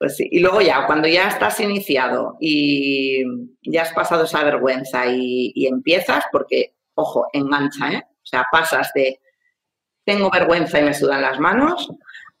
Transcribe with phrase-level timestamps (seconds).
[0.00, 0.26] Pues sí.
[0.32, 3.22] Y luego ya, cuando ya estás iniciado y
[3.60, 8.02] ya has pasado esa vergüenza y, empiezas, porque, ojo, engancha, ¿eh?
[8.08, 9.20] O sea, pasas de
[10.06, 11.90] tengo vergüenza y me sudan las manos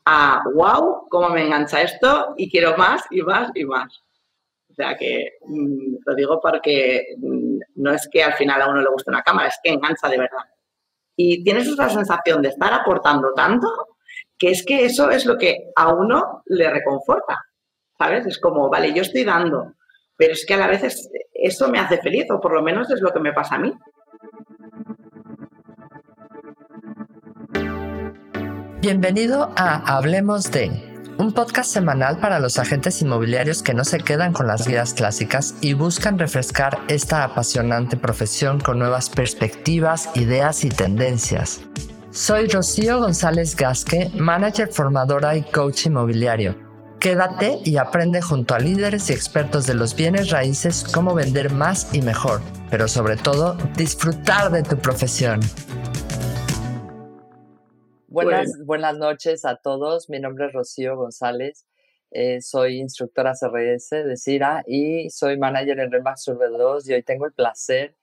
[0.06, 3.92] a wow, cómo me engancha esto y quiero más y más y más.
[4.70, 8.80] O sea que mm, lo digo porque mm, no es que al final a uno
[8.80, 10.48] le guste una cámara, es que engancha de verdad.
[11.14, 13.68] Y tienes esa sensación de estar aportando tanto
[14.38, 17.38] que es que eso es lo que a uno le reconforta.
[18.00, 18.24] ¿Sabes?
[18.24, 19.74] Es como, vale, yo estoy dando,
[20.16, 20.82] pero es que a la vez
[21.34, 23.74] eso me hace feliz, o por lo menos es lo que me pasa a mí.
[28.80, 30.70] Bienvenido a Hablemos de,
[31.18, 35.54] un podcast semanal para los agentes inmobiliarios que no se quedan con las guías clásicas
[35.60, 41.60] y buscan refrescar esta apasionante profesión con nuevas perspectivas, ideas y tendencias.
[42.12, 46.69] Soy Rocío González Gasque, manager formadora y coach inmobiliario.
[47.00, 51.94] Quédate y aprende junto a líderes y expertos de los bienes raíces cómo vender más
[51.94, 55.40] y mejor, pero sobre todo disfrutar de tu profesión.
[58.06, 60.10] Buenas, buenas noches a todos.
[60.10, 61.64] Mi nombre es Rocío González.
[62.10, 67.02] Eh, soy instructora CRS de CIRA y soy manager en Remax Urbe 2 y hoy
[67.02, 67.96] tengo el placer,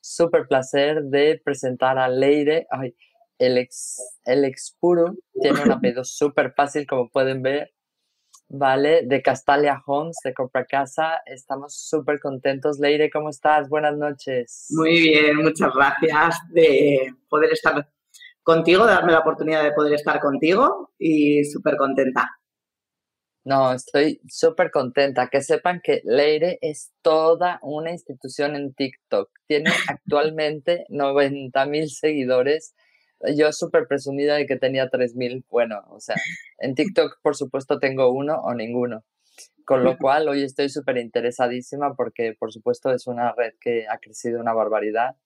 [0.00, 2.94] súper placer de presentar a Leire, ay,
[3.36, 7.74] el ex, el expuro, tiene un apellido súper fácil como pueden ver,
[8.56, 9.02] ¿vale?
[9.04, 11.20] De Castalia Homes, de Compra Casa.
[11.26, 12.78] Estamos súper contentos.
[12.78, 13.68] Leire, ¿cómo estás?
[13.68, 14.66] Buenas noches.
[14.70, 17.88] Muy bien, muchas gracias de poder estar
[18.42, 22.30] contigo, de darme la oportunidad de poder estar contigo y súper contenta.
[23.44, 25.28] No, estoy súper contenta.
[25.28, 29.30] Que sepan que Leire es toda una institución en TikTok.
[29.46, 32.74] Tiene actualmente 90 mil seguidores.
[33.34, 35.44] Yo súper presumida de que tenía 3 mil.
[35.50, 36.16] Bueno, o sea,
[36.58, 39.04] en TikTok por supuesto tengo uno o ninguno.
[39.64, 43.98] Con lo cual hoy estoy súper interesadísima porque por supuesto es una red que ha
[43.98, 45.16] crecido una barbaridad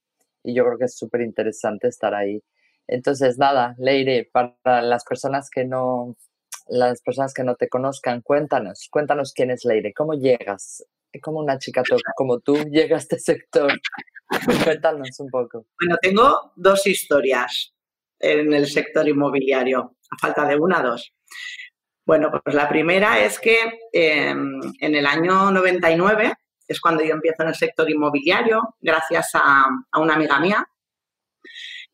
[0.45, 2.43] y yo creo que es súper interesante estar ahí.
[2.87, 6.17] Entonces, nada, Leire, para las personas que no,
[6.69, 10.87] las personas que no te conozcan, cuéntanos, cuéntanos quién es Leire, cómo llegas,
[11.23, 11.83] como una chica
[12.17, 13.73] como tú llega a este sector.
[14.65, 15.67] cuéntanos un poco.
[15.81, 17.75] Bueno, tengo dos historias
[18.19, 21.13] en el sector inmobiliario, a falta de una, dos.
[22.05, 23.59] Bueno, pues la primera es que
[23.93, 26.33] em, en el año 99
[26.67, 30.67] es cuando yo empiezo en el sector inmobiliario, gracias a, a una amiga mía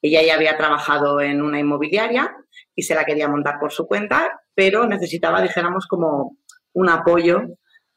[0.04, 2.36] ella ya había trabajado en una inmobiliaria
[2.74, 6.36] y se la quería montar por su cuenta, pero necesitaba, dijéramos, como
[6.74, 7.40] un apoyo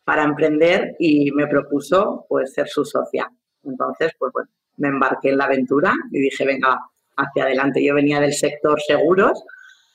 [0.05, 3.29] para emprender y me propuso pues ser su socia.
[3.61, 6.79] Entonces, pues bueno, me embarqué en la aventura y dije, venga,
[7.17, 7.83] hacia adelante.
[7.83, 9.43] Yo venía del sector seguros,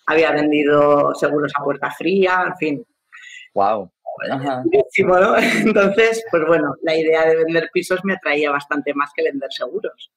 [0.07, 2.87] había vendido seguros a puerta fría, en fin.
[3.55, 3.91] Wow.
[5.65, 10.13] Entonces, pues bueno, la idea de vender pisos me atraía bastante más que vender seguros.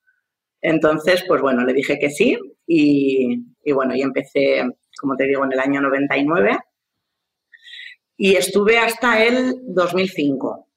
[0.61, 4.63] Entonces, pues bueno, le dije que sí y, bueno, y empecé,
[4.99, 6.57] como te digo, en el año 99
[8.17, 10.67] y estuve hasta el 2005,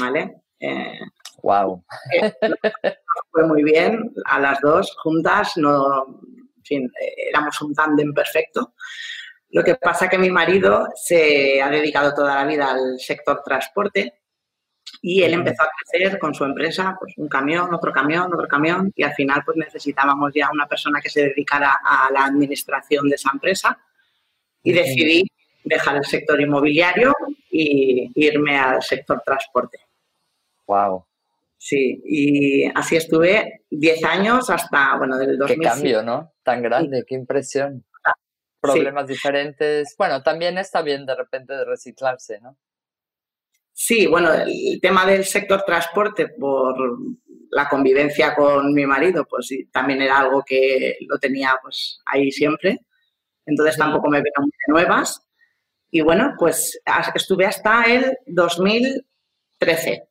[0.00, 0.36] ¿vale?
[1.44, 1.84] Wow.
[2.12, 2.32] Eh,
[3.30, 6.20] fue muy bien, a las dos juntas, no,
[6.56, 6.92] en fin,
[7.28, 8.74] éramos un tándem perfecto.
[9.50, 14.14] Lo que pasa que mi marido se ha dedicado toda la vida al sector transporte
[15.00, 18.90] y él empezó a crecer con su empresa, pues un camión, otro camión, otro camión,
[18.96, 23.14] y al final pues necesitábamos ya una persona que se dedicara a la administración de
[23.16, 23.78] esa empresa
[24.62, 25.24] y decidí
[25.62, 27.12] dejar el sector inmobiliario
[27.50, 29.78] y irme al sector transporte.
[30.66, 31.04] Wow.
[31.66, 35.56] Sí, y así estuve 10 años hasta, bueno, del 2000.
[35.56, 36.34] Qué cambio, ¿no?
[36.42, 37.86] Tan grande, qué impresión.
[38.60, 39.94] Problemas diferentes.
[39.96, 42.58] Bueno, también está bien de repente de reciclarse, ¿no?
[43.72, 46.76] Sí, bueno, el tema del sector transporte por
[47.48, 52.80] la convivencia con mi marido, pues también era algo que lo tenía pues ahí siempre.
[53.46, 55.26] Entonces tampoco me muy de nuevas.
[55.90, 56.78] Y bueno, pues
[57.14, 60.08] estuve hasta el 2013.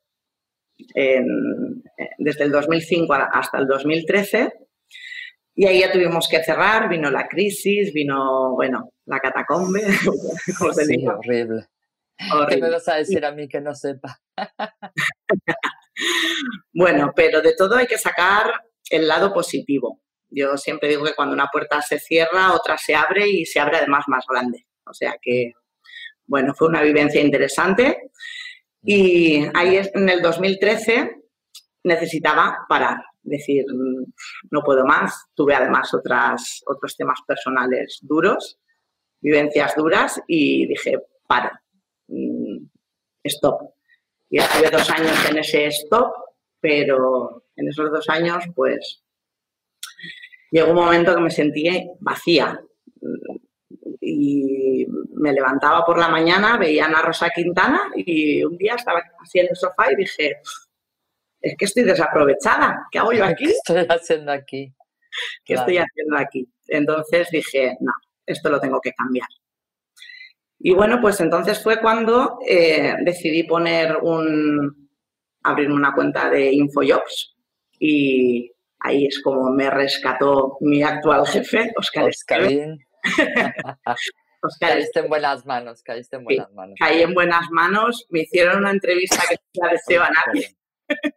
[2.18, 4.52] Desde el 2005 hasta el 2013.
[5.56, 9.82] Y ahí ya tuvimos que cerrar, vino la crisis, vino, bueno, la catacombe.
[10.86, 11.66] sí, horrible.
[12.48, 14.20] ¿Qué me vas a decir a mí que no sepa?
[16.72, 18.52] bueno, pero de todo hay que sacar
[18.90, 20.00] el lado positivo.
[20.30, 23.78] Yo siempre digo que cuando una puerta se cierra, otra se abre y se abre
[23.78, 24.66] además más grande.
[24.86, 25.52] O sea que,
[26.26, 28.10] bueno, fue una vivencia interesante.
[28.84, 31.10] Y ahí en el 2013
[31.84, 33.64] necesitaba parar, decir,
[34.50, 35.26] no puedo más.
[35.34, 38.58] Tuve además otras, otros temas personales duros,
[39.20, 41.62] vivencias duras y dije, para,
[43.22, 43.74] stop.
[44.28, 46.12] Y estuve dos años en ese stop,
[46.60, 49.02] pero en esos dos años, pues,
[50.50, 52.60] llegó un momento que me sentí vacía.
[54.00, 59.02] Y me levantaba por la mañana, veía a Ana Rosa Quintana y un día estaba
[59.20, 60.36] así en el sofá y dije,
[61.40, 63.44] es que estoy desaprovechada, ¿qué hago yo aquí?
[63.44, 64.74] ¿Qué estoy haciendo aquí?
[65.44, 66.48] ¿Qué estoy haciendo aquí?
[66.66, 67.92] Entonces dije, no,
[68.26, 69.28] esto lo tengo que cambiar.
[70.58, 74.88] Y bueno, pues entonces fue cuando eh, decidí poner un,
[75.42, 77.36] abrir una cuenta de InfoJobs
[77.78, 78.50] y
[78.80, 82.10] ahí es como me rescató mi actual jefe, Oscar.
[84.42, 84.76] Oscarín.
[84.76, 86.76] caíste en buenas manos, caíste en buenas manos.
[86.78, 90.56] Caí en buenas manos, me hicieron una entrevista que no la deseo a nadie.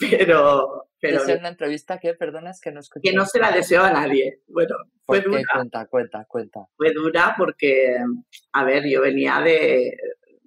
[0.00, 3.10] pero, pero una entrevista que, perdonas, que no escuché.
[3.10, 4.40] Que no se la deseo a nadie.
[4.48, 5.42] Bueno, fue dura.
[5.52, 6.66] Cuenta, cuenta, cuenta.
[6.76, 7.96] Fue dura porque,
[8.52, 9.96] a ver, yo venía de,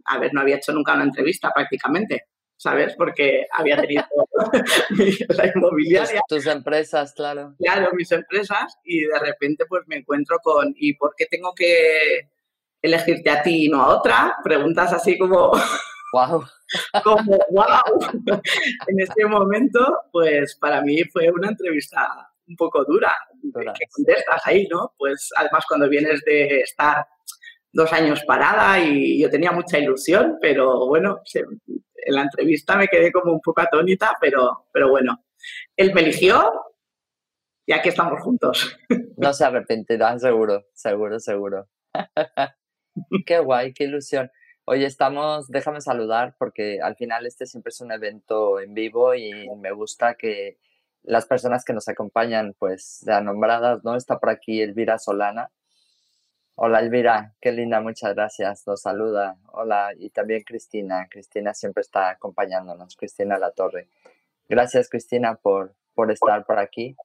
[0.05, 2.25] a ver, no había hecho nunca una entrevista prácticamente.
[2.59, 2.93] ¿Sabes?
[2.97, 4.03] Porque había tenido
[5.29, 6.21] la inmobiliaria.
[6.27, 7.55] Tus, empresas, claro.
[7.57, 12.29] Claro, mis empresas y de repente pues me encuentro con ¿y por qué tengo que
[12.81, 14.35] elegirte a ti y no a otra?
[14.43, 15.51] Preguntas así como...
[16.11, 16.43] ¡Wow!
[17.03, 18.09] como wow.
[18.87, 19.79] en ese momento,
[20.11, 23.15] pues para mí fue una entrevista un poco dura.
[23.53, 24.91] ¿Qué contestas ahí, no?
[24.97, 27.05] Pues además cuando vienes de estar
[27.71, 33.11] dos años parada y yo tenía mucha ilusión, pero bueno, en la entrevista me quedé
[33.11, 35.23] como un poco atónita, pero, pero bueno,
[35.75, 36.51] él me eligió
[37.65, 38.77] y aquí estamos juntos.
[39.21, 41.67] No se arrepentirá, seguro, seguro, seguro.
[43.25, 44.31] qué guay, qué ilusión.
[44.63, 49.49] Oye, estamos, déjame saludar porque al final este siempre es un evento en vivo y
[49.57, 50.57] me gusta que
[51.03, 53.97] las personas que nos acompañan pues sean nombradas, ¿no?
[53.97, 55.49] Está por aquí Elvira Solana.
[56.61, 59.37] Hola Elvira, qué linda, muchas gracias, nos saluda.
[59.53, 63.87] Hola, y también Cristina, Cristina siempre está acompañándonos, Cristina La Torre.
[64.49, 66.97] Gracias Cristina por, por estar por aquí.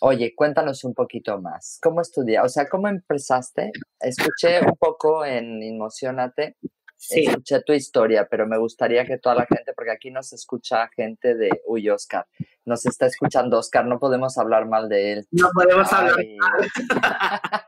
[0.00, 1.78] Oye, cuéntanos un poquito más.
[1.82, 2.46] ¿Cómo estudiaste?
[2.46, 3.72] O sea, ¿cómo empezaste?
[4.00, 6.56] Escuché un poco en Inmocionate
[7.00, 7.26] Sí.
[7.26, 11.36] Escuché tu historia, pero me gustaría que toda la gente, porque aquí nos escucha gente
[11.36, 12.26] de, uy, Oscar,
[12.64, 15.26] nos está escuchando Oscar, no podemos hablar mal de él.
[15.30, 16.68] No podemos hablar mal.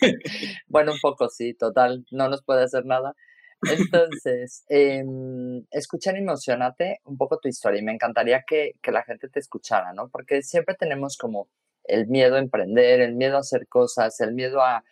[0.68, 3.14] bueno, un poco sí, total, no nos puede hacer nada.
[3.62, 5.04] Entonces, eh,
[5.70, 9.92] escuchar Emocionate un poco tu historia y me encantaría que, que la gente te escuchara,
[9.92, 10.08] ¿no?
[10.08, 11.48] Porque siempre tenemos como
[11.84, 14.84] el miedo a emprender, el miedo a hacer cosas, el miedo a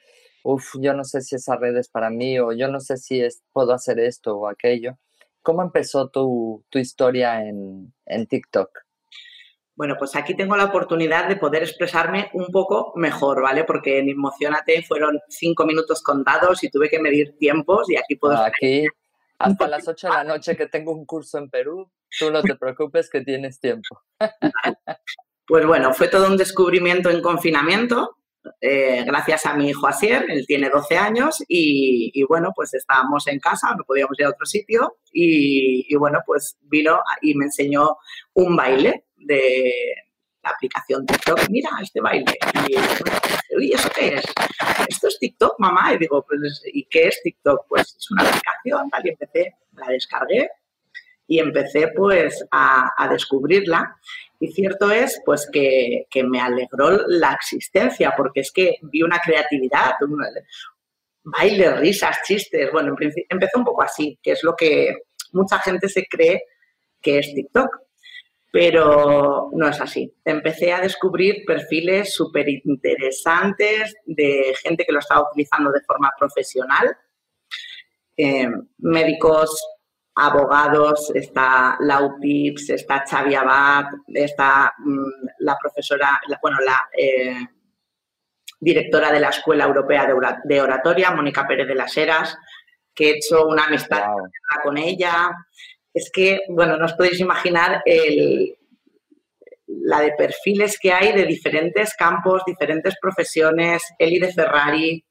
[0.44, 3.20] Uf, yo no sé si esa red es para mí o yo no sé si
[3.20, 4.98] es, puedo hacer esto o aquello.
[5.42, 8.70] ¿Cómo empezó tu, historia en, en TikTok?
[9.74, 13.64] Bueno, pues aquí tengo la oportunidad de poder expresarme un poco mejor, ¿vale?
[13.64, 18.36] Porque en Emocionate fueron cinco minutos contados y tuve que medir tiempos y aquí puedo...
[18.36, 18.86] Aquí,
[19.38, 22.54] hasta las ocho de la noche que tengo un curso en Perú, tú no te
[22.54, 24.00] preocupes que tienes tiempo.
[25.44, 28.16] Pues bueno, fue todo un descubrimiento en confinamiento.
[28.60, 33.38] Eh, gracias a mi hijo Asier, él tiene 12 años y, bueno, pues estábamos en
[33.38, 37.96] casa, no podíamos ir a otro sitio y, bueno, pues vino y me enseñó
[38.34, 39.72] un baile de
[40.42, 41.48] la aplicación TikTok.
[41.50, 42.36] Mira, este baile.
[42.66, 43.18] Y bueno,
[43.74, 44.24] ¿eso qué es?
[44.88, 45.94] Esto es TikTok, mamá.
[45.94, 47.66] Y digo, pues, ¿y qué es TikTok?
[47.68, 50.50] Pues es una aplicación, tal, y empecé, la descargué
[51.28, 53.96] y empecé pues a descubrirla
[54.42, 59.92] y cierto es, pues, que, me alegró la existencia, porque es que vi una creatividad,
[60.00, 60.18] un
[61.22, 62.68] baile, risas, chistes.
[62.72, 62.96] Bueno,
[63.28, 64.96] empezó un poco así, que es lo que
[65.30, 66.42] mucha gente se cree
[67.00, 67.68] que es TikTok.
[68.50, 70.12] Pero no es así.
[70.24, 76.96] Empecé a descubrir perfiles súper interesantes de gente que lo estaba utilizando de forma profesional.
[78.16, 79.56] Eh, médicos
[80.14, 87.46] abogados, está Lau Pips, está Xavi Abad, está mm, la profesora, bueno, la eh,
[88.60, 90.06] directora de la Escuela Europea
[90.44, 92.36] de Oratoria, Mónica Pérez de las Heras,
[92.94, 94.04] que he hecho una amistad
[94.62, 95.30] con ella.
[95.92, 98.56] Es que, bueno, no os podéis imaginar el,
[99.66, 103.82] la de perfiles que hay de diferentes campos, diferentes profesiones.
[103.98, 105.04] Eli de Ferrari,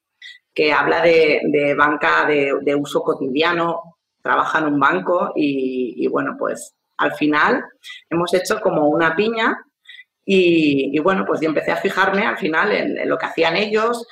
[0.54, 6.74] que habla de, banca de, de uso cotidiano, trabaja en un banco y, bueno, pues
[6.98, 7.64] al final
[8.08, 9.56] hemos hecho como una piña
[10.24, 14.06] y, bueno, pues yo empecé a fijarme al final en, lo que hacían ellos,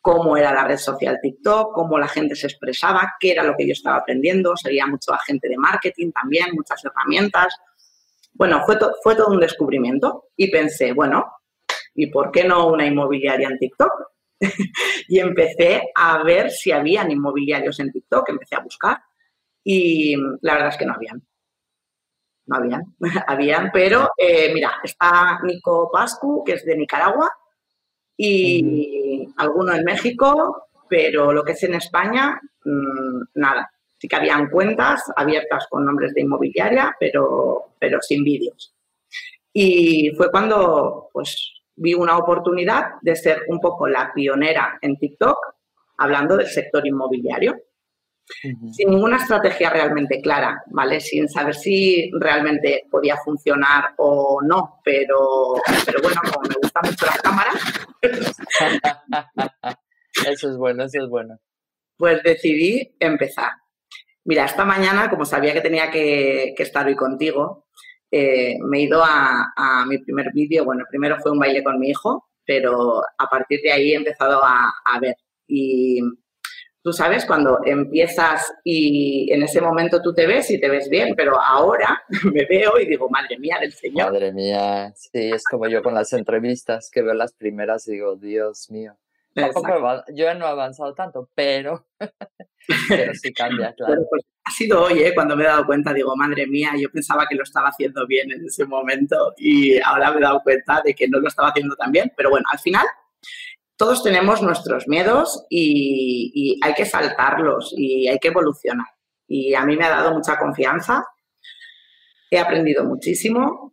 [0.00, 3.66] cómo era la red social TikTok, cómo la gente se expresaba, qué era lo que
[3.66, 7.56] yo estaba aprendiendo, sería mucho agente de marketing también, muchas herramientas.
[8.34, 11.32] Bueno, fue, fue todo un descubrimiento y pensé, bueno,
[11.94, 13.92] ¿y por qué no una inmobiliaria en TikTok?
[15.08, 18.98] y empecé a ver si habían inmobiliarios en TikTok, empecé a buscar
[19.64, 21.22] y la verdad es que no habían.
[22.46, 22.82] No habían,
[23.26, 27.30] habían, pero eh, mira, está Nico Pascu, que es de Nicaragua,
[28.16, 33.70] y alguno en México, pero lo que es en España, mm, nada.
[33.98, 38.74] Sí que habían cuentas abiertas con nombres de inmobiliaria, pero, pero sin vídeos.
[39.52, 45.38] Y fue cuando pues, vi una oportunidad de ser un poco la pionera en TikTok
[45.98, 47.56] hablando del sector inmobiliario.
[48.26, 51.00] Sin ninguna estrategia realmente clara, ¿vale?
[51.00, 55.54] Sin saber si realmente podía funcionar o no, pero,
[55.84, 57.54] pero bueno, como me gustan mucho las cámaras.
[60.26, 61.38] eso es bueno, eso es bueno.
[61.96, 63.50] Pues decidí empezar.
[64.24, 67.66] Mira, esta mañana, como sabía que tenía que, estar hoy contigo,
[68.10, 70.64] eh, me he ido a, mi primer vídeo.
[70.64, 74.42] Bueno, primero fue un baile con mi hijo, pero a partir de ahí he empezado
[74.42, 75.16] a, a ver.
[75.46, 76.00] Y
[76.84, 81.14] tú sabes, cuando empiezas y en ese momento tú te ves y te ves bien,
[81.16, 84.12] pero ahora me veo y digo, madre mía del Señor.
[84.12, 88.16] Madre mía, sí, es como yo con las entrevistas que veo las primeras y digo,
[88.16, 88.98] Dios mío.
[89.34, 91.86] yo no he avanzado tanto, pero,
[92.88, 94.02] pero sí cambia, claro.
[94.10, 95.14] pues, ha sido hoy, ¿eh?
[95.14, 98.30] cuando me he dado cuenta, digo, madre mía, yo pensaba que lo estaba haciendo bien
[98.30, 101.76] en ese momento y ahora me he dado cuenta de que no lo estaba haciendo
[101.76, 102.84] tan bien, pero bueno, al final
[103.76, 108.86] todos tenemos nuestros miedos y, hay que saltarlos y hay que evolucionar.
[109.26, 111.04] Y a mí me ha dado mucha confianza,
[112.30, 113.72] he aprendido muchísimo,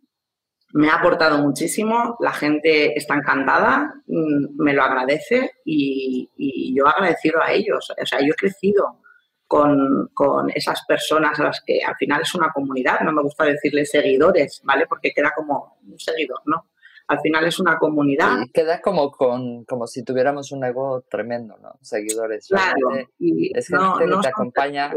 [0.74, 6.30] me ha aportado muchísimo, la gente está encantada, mm, me lo agradece y,
[6.74, 7.92] yo agradecido a ellos.
[8.00, 9.00] O sea, yo he crecido
[9.46, 13.44] con, con, esas personas a las que al final es una comunidad, no me gusta
[13.44, 14.86] decirles seguidores, ¿vale?
[14.86, 16.71] Porque queda como un seguidor, ¿no?
[17.12, 18.38] Al final es una comunidad.
[18.42, 21.78] Y queda como con como si tuviéramos un ego tremendo, ¿no?
[21.82, 22.48] Seguidores.
[22.48, 23.06] Claro.
[23.18, 24.94] Y es gente que te acompaña,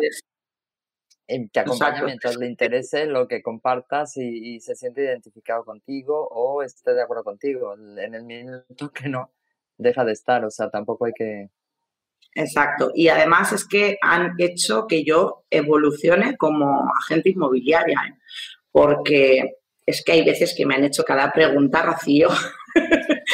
[1.51, 6.93] te acompaña mientras le interese lo que compartas y, se siente identificado contigo o esté
[6.93, 7.73] de acuerdo contigo.
[7.73, 9.31] En el minuto que no,
[9.77, 10.45] deja de estar.
[10.45, 11.49] O sea, tampoco hay que...
[12.33, 12.91] Exacto.
[12.93, 18.13] Y además es que han hecho que yo evolucione como agente inmobiliaria, ¿eh?
[18.71, 22.29] porque es que hay veces que me han hecho cada pregunta, Rocío.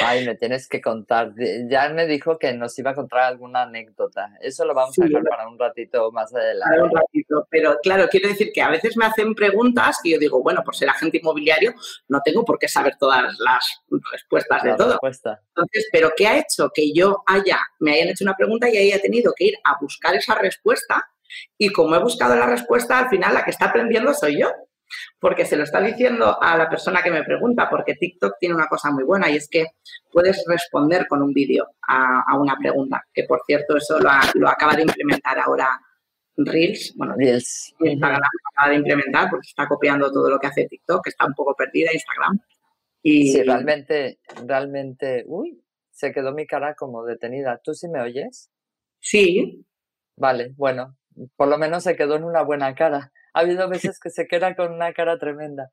[0.04, 1.34] Ay, me tienes que contar.
[1.70, 4.38] Ya me dijo que nos iba a contar alguna anécdota.
[4.42, 6.76] Eso lo vamos a dejar para un ratito más adelante.
[6.76, 10.20] Para un ratito, pero claro, quiero decir que a veces me hacen preguntas que yo
[10.20, 11.74] digo, bueno, por ser agente inmobiliario
[12.10, 13.82] no tengo por qué saber todas las
[14.12, 15.00] respuestas de todo.
[15.02, 19.02] Entonces, pero ¿qué ha hecho que yo haya, me hayan hecho una pregunta y haya
[19.02, 21.04] tenido que ir a buscar esa respuesta?
[21.58, 24.52] Y como he buscado la respuesta, al final la que está aprendiendo soy yo
[25.20, 28.68] porque se lo está diciendo a la persona que me pregunta, porque TikTok tiene una
[28.68, 29.68] cosa muy buena y es que
[30.12, 34.84] puedes responder con un vídeo a, una pregunta, que por cierto eso lo, acaba de
[34.84, 35.80] implementar ahora
[36.38, 37.74] Reels, bueno, Reels.
[37.80, 41.26] Instagram lo acaba de implementar porque está copiando todo lo que hace TikTok, que está
[41.26, 42.40] un poco perdida Instagram.
[43.04, 47.60] Y, sí, realmente, realmente, uy, se quedó mi cara como detenida.
[47.64, 48.50] ¿Tú sí me oyes?
[49.00, 49.66] Sí.
[50.16, 50.96] Vale, bueno,
[51.36, 53.12] por lo menos se quedó en una buena cara.
[53.34, 55.72] Ha habido veces que se queda con una cara tremenda.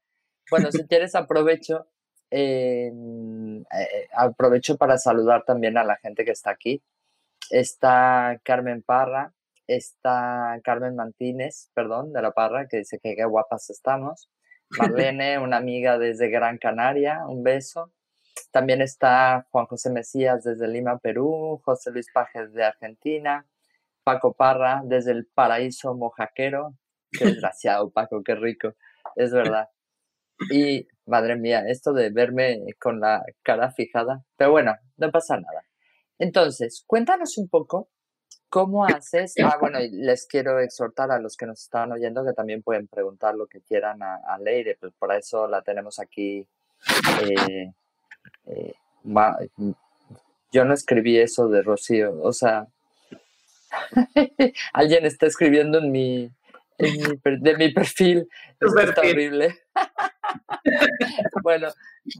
[0.50, 1.88] Bueno, si quieres aprovecho,
[2.30, 6.82] em, eh, aprovecho para saludar también a la gente que está aquí.
[7.50, 9.32] Está Carmen Parra,
[9.66, 14.30] está Carmen Mantínez, perdón, de la Parra, que dice que qué guapas estamos.
[15.16, 17.92] Marlene, una amiga desde Gran Canaria, un beso.
[18.50, 23.46] También está Juan José Mesías desde Lima, Perú, José Luis Pajes de Argentina,
[24.04, 26.74] Paco Parra desde el paraíso mojaquero,
[27.10, 28.74] Qué desgraciado, Paco, qué rico.
[29.16, 29.68] Es verdad.
[30.50, 34.22] Y, madre mía, esto de verme con la cara fijada.
[34.36, 35.64] Pero bueno, no pasa nada.
[36.18, 37.88] Entonces, cuéntanos un poco
[38.48, 39.34] cómo haces.
[39.42, 43.34] Ah, bueno, les quiero exhortar a los que nos están oyendo que también pueden preguntar
[43.34, 46.46] lo que quieran a, Leire, pues por eso la tenemos aquí.
[47.22, 47.72] Eh,
[48.46, 48.74] eh,
[50.52, 52.66] yo no escribí eso de Rocío, o sea,
[54.72, 56.30] alguien está escribiendo en mi,
[56.78, 58.28] de mi perfil.
[58.60, 59.58] Es terrible.
[61.42, 61.68] bueno,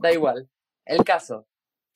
[0.01, 0.49] da igual.
[0.85, 1.47] El caso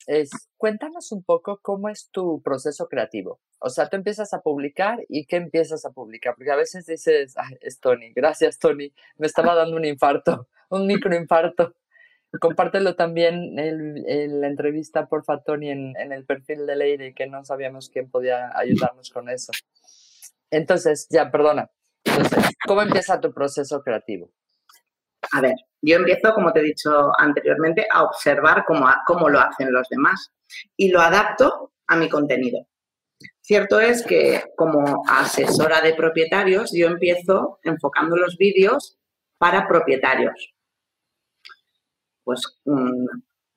[0.06, 3.40] es, cuéntanos un poco cómo es tu proceso creativo.
[3.58, 7.34] O sea, tú empiezas a publicar y qué empiezas a publicar, porque a veces dices,
[7.60, 11.74] es Tony, gracias Tony, me estaba dando un infarto, un microinfarto.
[12.40, 17.44] Compártelo también en, la entrevista, porfa, Tony, en, en el perfil de Lady, que no
[17.44, 19.52] sabíamos quién podía ayudarnos con eso.
[20.50, 21.70] Entonces, ya, perdona,
[22.66, 24.30] ¿cómo empieza tu proceso creativo?
[25.32, 29.72] A ver, yo empiezo, como te he dicho anteriormente, a observar cómo, cómo lo hacen
[29.72, 30.32] los demás
[30.76, 32.66] y lo adapto a mi contenido.
[33.40, 38.98] Cierto es que como asesora de propietarios, yo empiezo enfocando los vídeos
[39.38, 40.54] para propietarios.
[42.22, 43.06] Pues mm,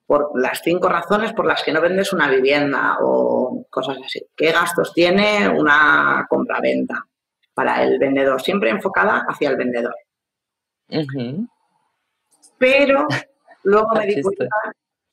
[0.06, 4.26] por las cinco razones por las que no vendes una vivienda o cosas así.
[4.36, 7.07] ¿Qué gastos tiene una compra-venta
[7.58, 8.40] para el vendedor?
[8.40, 9.96] Siempre enfocada hacia el vendedor.
[12.56, 13.08] Pero
[13.64, 14.46] luego me di cuenta,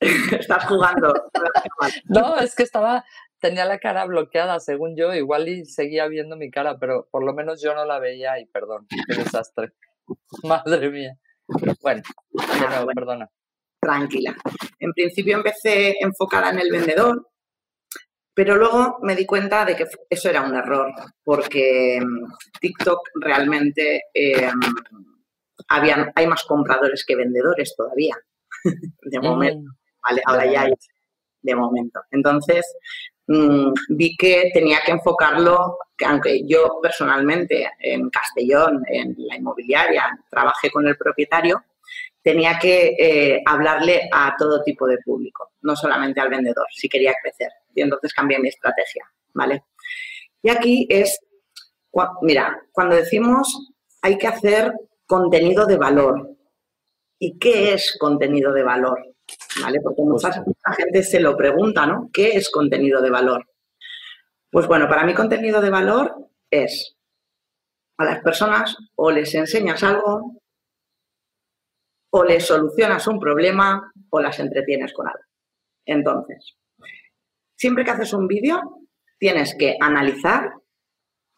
[0.00, 1.12] estás jugando.
[2.04, 3.04] no, es que estaba,
[3.40, 7.34] tenía la cara bloqueada, según yo, igual y seguía viendo mi cara, pero por lo
[7.34, 9.72] menos yo no la veía y perdón, qué desastre.
[10.44, 11.18] Madre mía.
[11.82, 12.02] Bueno,
[12.38, 13.28] ah, perdona.
[13.80, 14.36] Tranquila.
[14.78, 17.28] En principio empecé enfocada en el vendedor,
[18.36, 20.92] pero luego me di cuenta de que eso era un error,
[21.24, 22.26] porque mm,
[22.60, 24.50] TikTok realmente eh,
[26.14, 28.14] hay más compradores que vendedores todavía,
[29.00, 29.70] de momento.
[30.02, 30.72] Vale, ahora ya hay
[31.40, 32.02] de momento.
[32.10, 32.76] Entonces,
[33.26, 40.70] mm, vi que tenía que enfocarlo, aunque yo personalmente en Castellón, en la inmobiliaria, trabajé
[40.70, 41.64] con el propietario,
[42.26, 47.14] tenía que eh, hablarle a todo tipo de público, no solamente al vendedor, si quería
[47.22, 47.50] crecer.
[47.72, 49.62] Y entonces cambié mi estrategia, ¿vale?
[50.42, 51.20] Y aquí es,
[52.22, 54.72] mira, cuando decimos hay que hacer
[55.06, 56.36] contenido de valor.
[57.20, 58.98] ¿Y qué es contenido de valor?
[59.62, 59.80] ¿Vale?
[59.80, 60.32] Porque mucha,
[60.76, 62.10] gente se lo pregunta, ¿no?
[62.12, 63.46] ¿Qué es contenido de valor?
[64.50, 66.96] Pues bueno, para mí contenido de valor es
[67.98, 70.42] a las personas o les enseñas algo,
[72.10, 75.20] o les solucionas un problema, o las entretienes con algo.
[75.84, 76.56] Entonces,
[77.54, 78.80] siempre que haces un vídeo,
[79.18, 80.52] tienes que analizar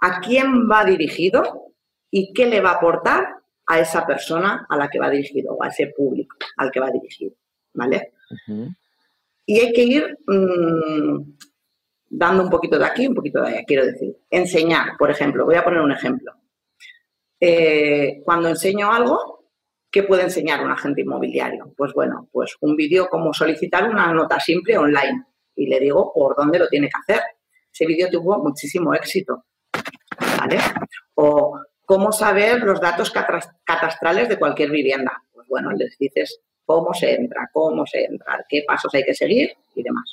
[0.00, 1.72] a quién va dirigido
[2.10, 5.62] y qué le va a aportar a esa persona a la que va dirigido o
[5.62, 7.34] a ese público al que va dirigido,
[7.75, 8.12] ¿vale?
[9.44, 11.37] Y hay que ir mm,
[12.08, 14.16] dando un poquito de aquí, un poquito de allá, quiero decir.
[14.30, 16.32] Enseñar, por ejemplo, voy a poner un ejemplo.
[17.40, 19.38] Eh, cuando enseño algo,
[19.90, 21.72] ¿qué puede enseñar un agente inmobiliario?
[21.77, 25.24] Pues bueno, pues un vídeo como solicitar una nota simple online
[25.55, 27.22] y le digo por dónde lo tiene que hacer.
[27.72, 29.44] Ese vídeo tuvo muchísimo éxito,
[30.38, 30.59] ¿vale?
[31.14, 33.12] O cómo saber los datos
[33.64, 35.22] catastrales de cualquier vivienda.
[35.33, 39.53] Pues bueno, les dices cómo se entra, cómo se entra, qué pasos hay que seguir
[39.74, 40.12] y demás.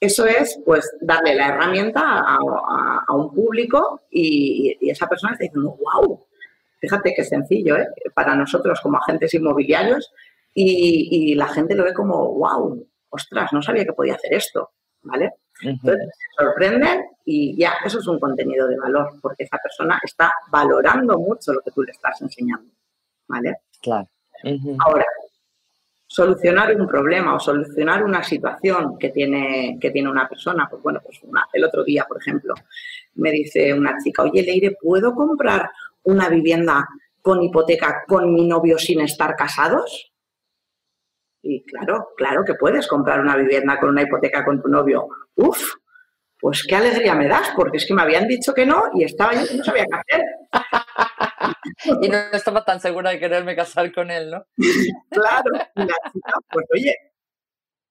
[0.00, 6.26] Eso es, pues, darle la herramienta a, un público y, esa persona está diciendo, wow,
[6.80, 7.86] fíjate qué sencillo, ¿eh?
[8.14, 10.12] Para nosotros como agentes inmobiliarios
[10.54, 14.70] y, y la gente lo ve como, wow, ostras, no sabía que podía hacer esto,
[15.02, 15.32] ¿vale?
[15.62, 20.32] Entonces, se sorprenden y ya, eso es un contenido de valor, porque esa persona está
[20.50, 22.70] valorando mucho lo que tú le estás enseñando.
[23.28, 23.58] ¿Vale?
[23.80, 24.08] Claro.
[24.84, 25.04] Ahora,
[26.06, 31.00] solucionar un problema o solucionar una situación que tiene, que tiene una persona, pues bueno,
[31.04, 31.20] pues
[31.52, 32.54] el otro día, por ejemplo,
[33.14, 35.70] me dice una chica, oye, Leire, ¿puedo comprar
[36.04, 36.86] una vivienda
[37.22, 40.12] con hipoteca con mi novio sin estar casados?
[41.42, 45.08] Y claro, claro que puedes comprar una vivienda con una hipoteca con tu novio.
[45.36, 45.74] Uf,
[46.38, 49.34] pues qué alegría me das, porque es que me habían dicho que no y estaba
[49.34, 50.26] yo que no sabía qué hacer.
[52.02, 54.44] y no estaba tan segura de quererme casar con él, ¿no?
[55.10, 56.94] claro, la chica, pues oye,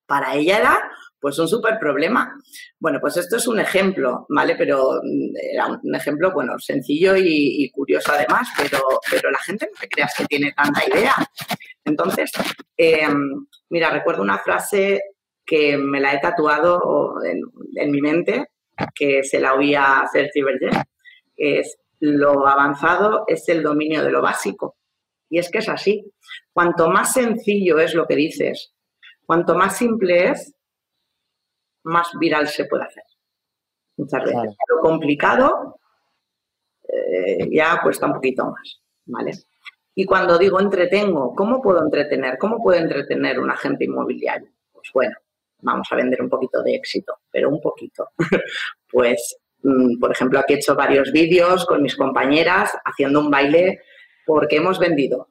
[0.05, 2.35] para ella era pues un súper problema.
[2.79, 4.55] Bueno, pues esto es un ejemplo, ¿vale?
[4.55, 8.79] Pero mm, era un ejemplo, bueno, sencillo y, curioso además, pero,
[9.09, 11.15] pero la gente no se creas que tiene tanta idea.
[11.85, 12.31] Entonces,
[12.77, 15.01] em, mira, recuerdo una frase
[15.45, 18.47] que me la he tatuado en, mi mente,
[18.93, 20.83] que se la oía Sergi Berger,
[21.35, 24.77] es lo avanzado es el dominio de lo básico.
[25.29, 26.11] Y es que es así.
[26.53, 28.73] Cuanto más sencillo es lo que dices,
[29.25, 30.53] cuanto más simple es,
[31.89, 33.03] más viral se puede hacer.
[33.97, 34.55] Muchas veces.
[34.69, 35.79] Lo complicado
[36.87, 39.33] eh, ya cuesta un poquito más, ¿vale?
[39.95, 42.37] Y cuando digo entretengo, ¿cómo puedo entretener?
[42.37, 44.49] ¿Cómo puede entretener un agente inmobiliario?
[44.71, 45.15] Pues bueno,
[45.61, 48.11] vamos a vender un poquito de éxito, pero un poquito.
[48.91, 53.81] pues, mm, por ejemplo, aquí he hecho varios vídeos con mis compañeras haciendo un baile
[54.25, 55.29] porque hemos vendido.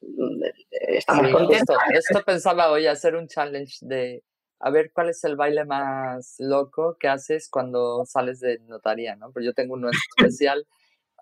[0.00, 1.76] Mm, estamos contentos.
[1.92, 4.24] Esto pensaba hoy, hacer un challenge de
[4.60, 9.32] a ver cuál es el baile más loco que haces cuando sales de notaría, ¿no?
[9.32, 10.66] Porque yo tengo uno especial,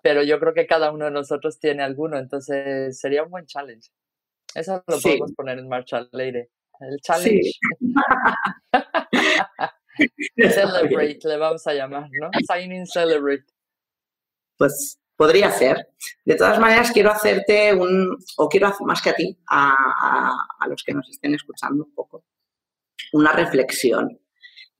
[0.03, 3.89] pero yo creo que cada uno de nosotros tiene alguno, entonces sería un buen challenge.
[4.53, 6.49] Eso lo podemos poner en marcha, Leire.
[6.79, 7.51] El challenge.
[10.37, 12.29] celebrate, le vamos a llamar, ¿no?
[12.47, 13.45] Sign in Celebrate.
[14.57, 15.87] Pues podría ser.
[16.25, 20.67] De todas maneras, quiero hacerte un, o quiero hacer más que a ti, a, a,
[20.67, 22.23] los que nos estén escuchando un poco,
[23.13, 24.19] una reflexión.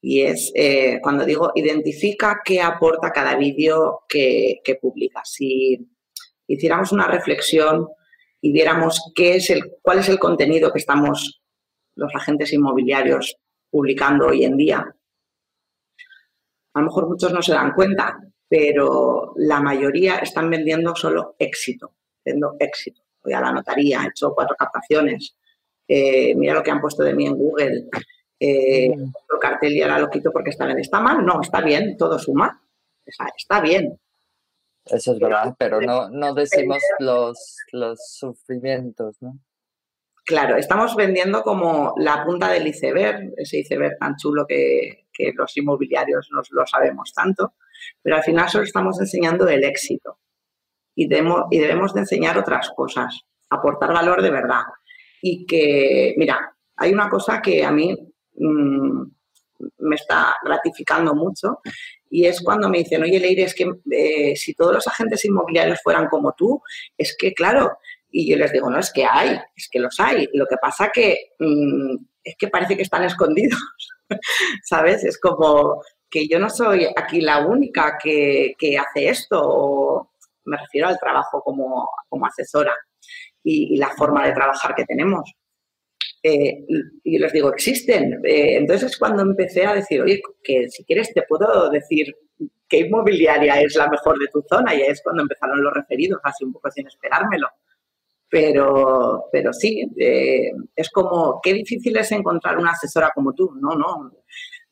[0.02, 5.30] Y es eh, cuando digo, identifica qué aporta cada vídeo que, que publicas.
[5.32, 5.78] Si
[6.48, 7.88] hiciéramos una reflexión
[8.42, 11.42] y viéramos qué es el, cuál es el contenido que estamos
[11.96, 13.38] los agentes inmobiliarios
[13.70, 14.96] publicando hoy en día.
[16.74, 21.94] A lo mejor muchos no se dan cuenta, pero la mayoría están vendiendo solo éxito,
[22.24, 23.02] vendiendo éxito.
[23.24, 25.36] Voy a la notaría, he hecho cuatro captaciones,
[25.88, 27.90] eh, mira lo que han puesto de mí en Google,
[28.40, 29.02] eh, mm.
[29.02, 30.80] el cartel y ahora lo quito porque está bien.
[30.80, 31.26] ¿Está mal?
[31.26, 32.62] No, está bien, todo suma.
[33.06, 34.00] Está bien.
[34.86, 39.40] Eso es verdad, pero no, no decimos los, los sufrimientos, ¿no?
[40.30, 46.30] Claro, estamos vendiendo como la punta del iceberg, ese iceberg tan chulo que, los inmobiliarios
[46.32, 47.56] no lo sabemos tanto,
[48.02, 50.20] pero al final solo estamos enseñando el éxito
[50.96, 54.62] y debemos, y debemos de enseñar otras cosas, aportar valor de verdad.
[55.22, 58.09] Y que, mira, hay una cosa que a mí
[58.40, 59.04] mm,
[59.80, 61.60] me está gratificando mucho
[62.10, 65.80] y es cuando me dicen, oye, Leire, es que eh, si todos los agentes inmobiliarios
[65.84, 66.62] fueran como tú,
[66.98, 67.78] es que, claro,
[68.10, 70.28] y yo les digo, no, es que hay, es que los hay.
[70.34, 73.60] Lo que pasa que mm, es que parece que están escondidos,
[74.64, 75.04] ¿sabes?
[75.04, 80.12] Es como que yo no soy aquí la única que, hace esto, o
[80.46, 81.88] me refiero al trabajo como,
[82.26, 82.74] asesora
[83.44, 85.32] y, la forma de trabajar que tenemos.
[86.22, 86.66] Eh,
[87.04, 88.20] y les digo, existen.
[88.26, 92.16] Eh, entonces es cuando empecé a decir, oye, que si quieres te puedo decir
[92.68, 96.44] qué inmobiliaria es la mejor de tu zona, y es cuando empezaron los referidos, así
[96.44, 97.48] un poco sin esperármelo.
[98.30, 103.52] Pero, pero sí, eh, es como, qué difícil es encontrar una asesora como tú.
[103.60, 104.12] No, no,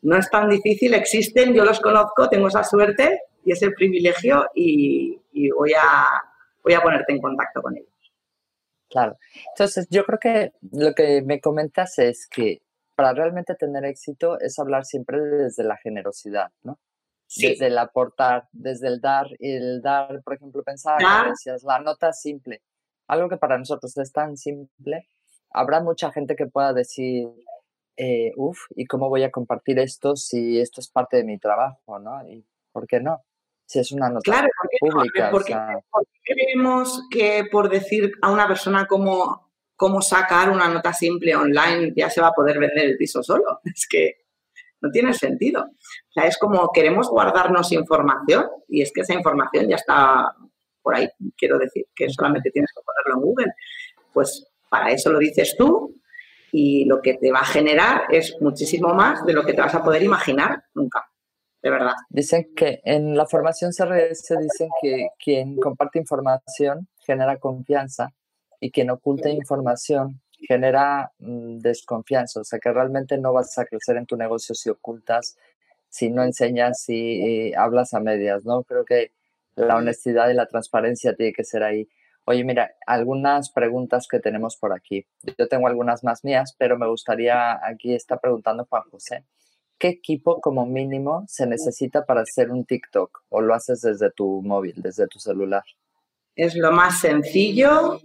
[0.02, 5.18] no es tan difícil, existen, yo los conozco, tengo esa suerte y ese privilegio y,
[5.58, 6.24] voy, a,
[6.64, 7.90] voy a ponerte en contacto con ellos.
[8.90, 9.18] Claro.
[9.50, 12.62] Entonces, yo creo que lo que me comentas es que
[12.96, 16.80] para realmente tener éxito es hablar siempre desde la generosidad, ¿no?
[17.36, 20.98] Desde el aportar, desde el dar, el dar, por ejemplo, pensar,
[21.30, 22.62] decías, la nota simple
[23.08, 25.08] algo que para nosotros es tan simple,
[25.52, 27.28] habrá mucha gente que pueda decir,
[27.96, 32.00] eh, uff, ¿y cómo voy a compartir esto si esto es parte de mi trabajo,
[32.00, 32.28] no?
[32.28, 33.24] ¿Y por qué no?
[33.68, 34.48] Si es una nota claro,
[34.80, 35.30] pública.
[35.30, 35.54] ¿por qué
[36.24, 42.10] creemos que por decir a una persona cómo, cómo sacar una nota simple online ya
[42.10, 43.60] se va a poder vender el piso solo?
[43.76, 44.26] Es que
[44.80, 45.64] no tiene sentido.
[45.64, 50.34] O sea, es como queremos guardarnos información y es que esa información ya está
[50.82, 53.54] por ahí, quiero decir, que solamente tienes que ponerlo en Google.
[54.14, 55.94] Pues para eso lo dices tú
[56.54, 59.76] y lo que te va a generar es muchísimo más de lo que te vas
[59.76, 61.06] a poder imaginar nunca,
[61.68, 61.94] de verdad.
[62.10, 68.14] Dicen que en la formación CRS dicen que quien comparte información genera confianza
[68.60, 73.98] y quien oculta información genera mm, desconfianza, o sea que realmente no vas a crecer
[73.98, 75.36] en tu negocio si ocultas,
[75.90, 78.64] si no enseñas, si eh, hablas a medias, ¿no?
[78.64, 79.12] Creo que
[79.56, 81.90] la honestidad y la transparencia tiene que ser ahí.
[82.26, 85.08] Oye, mira, algunas preguntas que tenemos por aquí.
[85.38, 89.24] Yo tengo algunas más mías, pero me gustaría, aquí está preguntando Juan José,
[89.78, 94.42] ¿qué equipo como mínimo se necesita para hacer un TikTok o lo haces desde tu
[94.42, 95.64] móvil, desde tu celular?
[96.36, 98.00] Es lo más sencillo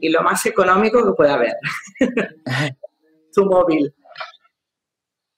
[0.00, 1.54] y lo más económico que puede haber.
[3.34, 3.94] tu móvil.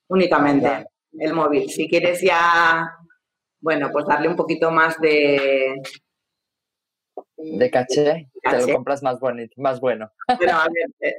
[0.08, 0.86] Únicamente
[1.18, 1.70] el móvil.
[1.70, 2.90] Si quieres ya
[3.64, 5.80] bueno, pues darle un poquito más de...
[7.52, 10.10] De caché, te lo compras más, bonito, más bueno.
[10.38, 11.12] Pero, a ver,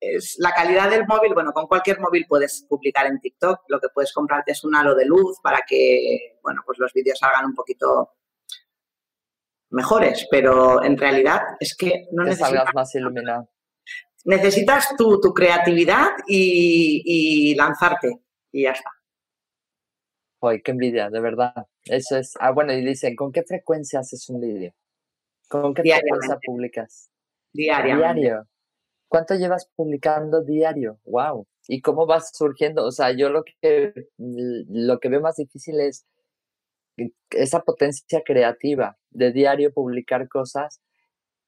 [0.00, 3.88] es la calidad del móvil, bueno, con cualquier móvil puedes publicar en TikTok, lo que
[3.92, 7.54] puedes comprarte es un halo de luz para que, bueno, pues los vídeos salgan un
[7.54, 8.12] poquito
[9.70, 12.50] mejores, pero en realidad es que no necesitas...
[12.50, 13.50] salgas más iluminado.
[14.24, 18.20] Necesitas tu, tu creatividad y lanzarte
[18.52, 18.90] y ya está.
[20.40, 21.54] Ay, qué envidia, de verdad.
[21.84, 22.34] Eso es.
[22.38, 24.74] Ah, bueno, y dicen, ¿con qué frecuencia haces un vídeo?
[25.62, 27.10] ¿Con qué frecuencia publicas?
[27.52, 27.96] Diario.
[27.96, 28.48] Diario.
[29.06, 30.98] ¿Cuánto llevas publicando diario?
[31.04, 31.46] Wow.
[31.68, 32.84] ¿Y cómo vas surgiendo?
[32.84, 36.06] O sea, yo lo que lo que veo más difícil es
[37.30, 40.80] esa potencia creativa de diario publicar cosas.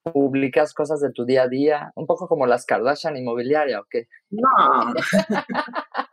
[0.05, 4.07] Publicas cosas de tu día a día, un poco como las Kardashian inmobiliaria, ¿o qué?
[4.31, 4.47] No.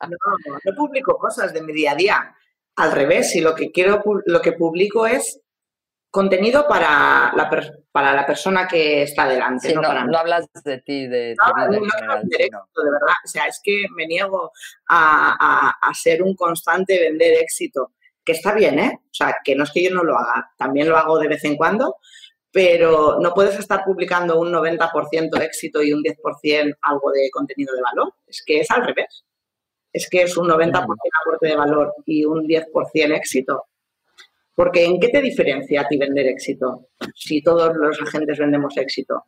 [0.00, 0.16] No,
[0.64, 2.36] no publico cosas de mi día a día.
[2.76, 5.42] Al revés, si lo que quiero, lo que publico es
[6.10, 7.50] contenido para la,
[7.92, 9.74] para la persona que está delante.
[9.74, 13.14] no, no, hablas de ti, de tu vida no, de verdad.
[13.24, 14.52] O sea, es que me niego
[14.88, 17.92] a, a, ser un constante vender éxito,
[18.24, 18.98] que está bien, ¿eh?
[19.02, 21.44] O sea, que no es que yo no lo haga, también lo hago de vez
[21.44, 21.96] en cuando,
[22.50, 27.82] pero no puedes estar publicando un 90% éxito y un 10% algo de contenido de
[27.82, 28.14] valor.
[28.26, 29.24] Es que es al revés
[29.92, 30.80] es que es un 90%
[31.22, 33.64] aporte de valor y un 10% éxito.
[34.58, 36.88] Porque ¿en qué te diferencia a ti vender éxito?
[37.14, 39.26] Si todos los agentes vendemos éxito.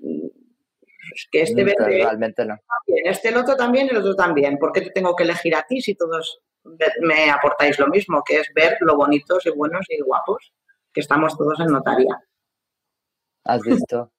[0.00, 2.58] Es que este vende realmente no.
[3.04, 4.58] este el otro también el otro también.
[4.58, 6.40] ¿Por qué te tengo que elegir a ti si todos
[7.00, 8.24] me aportáis lo mismo?
[8.26, 10.52] Que es ver lo bonitos y buenos y guapos
[10.92, 12.18] que estamos todos en notaria.
[13.44, 14.10] ¿Has visto?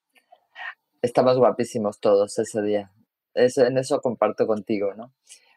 [1.02, 2.90] Estamos guapísimos todos ese día.
[3.34, 5.14] Eso, en eso comparto contigo, ¿no?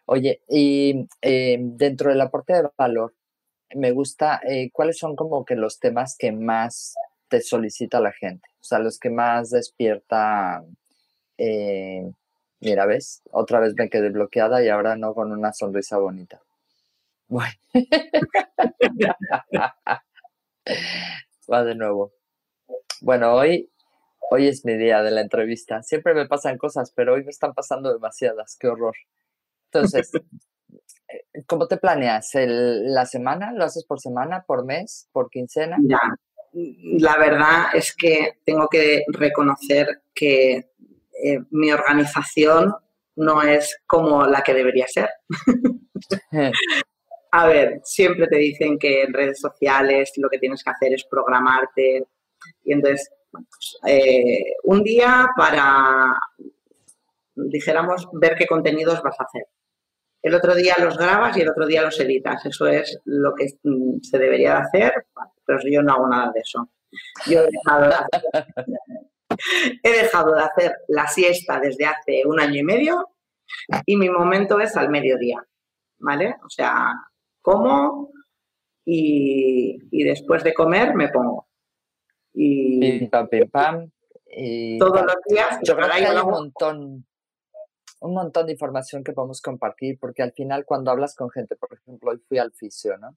[0.06, 3.14] Oye, y eh, dentro del aporte de valor,
[3.74, 6.94] me gusta, eh, ¿cuáles son como que los temas que más
[7.28, 8.48] te solicita la gente?
[8.60, 10.64] O sea, los que más despierta,
[11.38, 12.10] eh,
[12.60, 13.22] mira, ¿ves?
[13.30, 16.40] Otra vez me quedé bloqueada y ahora no con una sonrisa bonita.
[17.28, 17.52] Bueno.
[21.52, 22.12] Va de nuevo.
[23.00, 23.70] Bueno, hoy,
[24.30, 25.82] hoy es mi día de la entrevista.
[25.82, 28.56] Siempre me pasan cosas, pero hoy me están pasando demasiadas.
[28.58, 28.94] Qué horror.
[29.72, 30.10] Entonces,
[31.46, 32.30] ¿cómo te planeas?
[32.34, 33.52] ¿La semana?
[33.52, 35.76] ¿Lo haces por semana, por mes, por quincena?
[35.82, 36.00] Ya.
[36.52, 40.70] La verdad es que tengo que reconocer que
[41.22, 42.74] eh, mi organización
[43.16, 45.10] no es como la que debería ser.
[47.32, 51.04] A ver, siempre te dicen que en redes sociales lo que tienes que hacer es
[51.04, 52.04] programarte.
[52.64, 53.08] Y entonces,
[53.86, 56.18] eh, un día para,
[57.36, 59.44] dijéramos, ver qué contenidos vas a hacer.
[60.22, 62.44] El otro día los grabas y el otro día los editas.
[62.44, 65.06] Eso es lo que mm, se debería de hacer,
[65.44, 66.70] pero yo no hago nada de eso.
[67.26, 68.46] Yo he dejado de hacer,
[69.82, 73.08] he dejado de hacer la siesta desde hace un año y medio
[73.86, 75.44] y mi momento es al mediodía.
[75.98, 76.36] ¿Vale?
[76.44, 76.94] O sea,
[77.42, 78.10] como
[78.84, 81.46] y, después de comer me pongo.
[82.32, 83.90] Y pam, pam,
[84.78, 85.58] todos los días.
[85.62, 87.06] Yo creo que hay un montón,
[88.00, 91.72] un montón de información que podemos compartir, porque al final cuando hablas con gente, por
[91.74, 93.16] ejemplo, hoy fui al fisio, ¿no?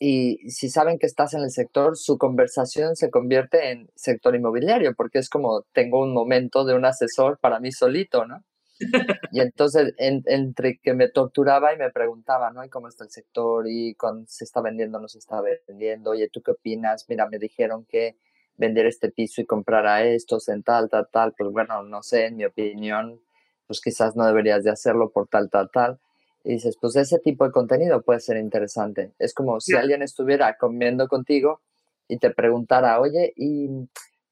[0.00, 4.94] Y si saben que estás en el sector, su conversación se convierte en sector inmobiliario,
[4.94, 8.44] porque es como tengo un momento de un asesor para mí solito, ¿no?
[9.32, 12.64] Y entonces, entre que me torturaba y me preguntaba, ¿no?
[12.64, 13.66] ¿Y cómo está el sector?
[13.68, 16.10] ¿Y cuando se está vendiendo no se está vendiendo?
[16.10, 17.06] Oye, ¿tú qué opinas?
[17.08, 18.16] Mira, me dijeron que
[18.56, 21.34] vender este piso y comprar a estos en tal, tal, tal.
[21.36, 23.20] Pues bueno, no sé, en mi opinión,
[23.68, 26.00] pues quizás no deberías de hacerlo por tal, tal, tal.
[26.42, 29.12] Y dices, pues ese tipo de contenido puede ser interesante.
[29.20, 31.60] Es como si alguien estuviera comiendo contigo
[32.08, 33.68] y te preguntara, oye, ¿y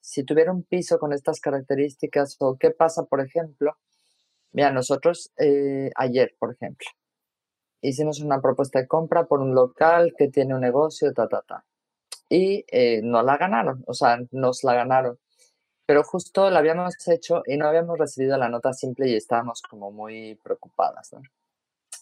[0.01, 3.77] si tuviera un piso con estas características o qué pasa, por ejemplo,
[4.57, 6.87] Mira, nosotros eh, ayer, por ejemplo,
[7.83, 11.65] hicimos una propuesta de compra por un local que tiene un negocio, ta, ta, ta.
[12.31, 15.19] Y eh, no la ganaron, o sea, nos la ganaron.
[15.87, 19.93] Pero justo la habíamos hecho y no habíamos recibido la nota simple y estábamos como
[19.93, 21.23] muy preocupadas, ¿no?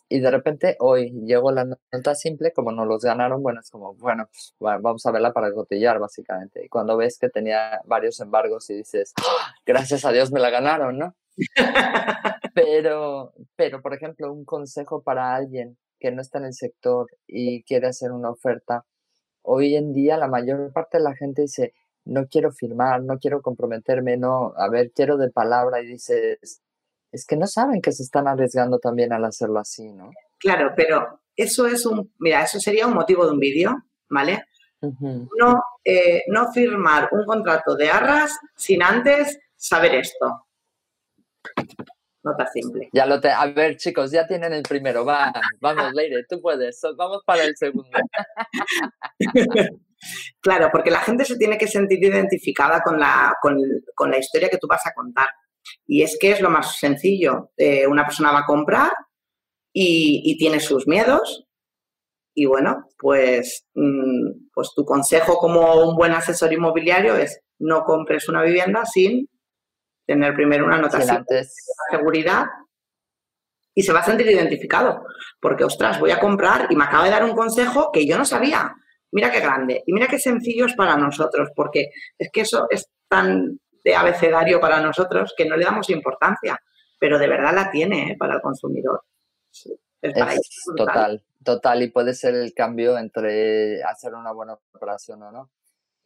[0.08, 3.94] Y de repente hoy llegó la nota simple, como nos los ganaron, bueno, es como,
[3.94, 6.64] bueno, pues, vamos a verla para cotillar, básicamente.
[6.64, 9.54] Y cuando ves que tenía varios embargos y dices, ¡Ah!
[9.64, 11.14] gracias a Dios me la ganaron, ¿no?
[12.54, 17.64] Pero, pero, por ejemplo, un consejo para alguien que no está en el sector y
[17.64, 18.84] quiere hacer una oferta,
[19.42, 23.42] hoy en día la mayor parte de la gente dice, no quiero firmar, no quiero
[23.42, 26.62] comprometerme, no, a ver, quiero de palabra y dices,
[27.12, 30.10] es que no saben que se están arriesgando también al hacerlo así, ¿no?
[30.38, 33.74] Claro, pero eso es un, mira, eso sería un motivo de un vídeo,
[34.08, 34.44] ¿vale?
[34.80, 40.44] no, eh, no firmar un contrato de arras sin antes saber esto
[42.24, 42.88] nota simple.
[42.92, 45.04] Ya lo te, a ver, chicos, ya tienen el primero.
[45.04, 46.80] Va, vamos, Leire, tú puedes.
[46.96, 47.90] Vamos para el segundo.
[50.40, 54.58] claro, porque la gente se tiene que sentir identificada con la, con, la historia que
[54.58, 55.26] tú vas a contar.
[55.86, 57.50] Y es que es lo más sencillo.
[57.56, 58.90] Eh, una persona va a comprar
[59.72, 61.46] y, tiene sus miedos.
[62.34, 68.28] Y bueno, pues, mm, pues tu consejo como un buen asesor inmobiliario es no compres
[68.28, 69.28] una vivienda sin
[70.06, 71.46] tener primero una anotación de
[71.90, 72.44] seguridad
[73.74, 75.04] y se va a sentir identificado.
[75.40, 78.24] Porque, ostras, voy a comprar y me acaba de dar un consejo que yo no
[78.24, 78.74] sabía.
[79.14, 82.90] Mira qué grande y mira qué sencillo es para nosotros, porque es que eso es
[83.08, 86.58] tan de abecedario para nosotros que no le damos importancia,
[86.98, 88.16] pero de verdad la tiene ¿eh?
[88.18, 89.04] para el consumidor.
[90.02, 95.50] es total, total, y puede ser el cambio entre hacer una buena operación o no.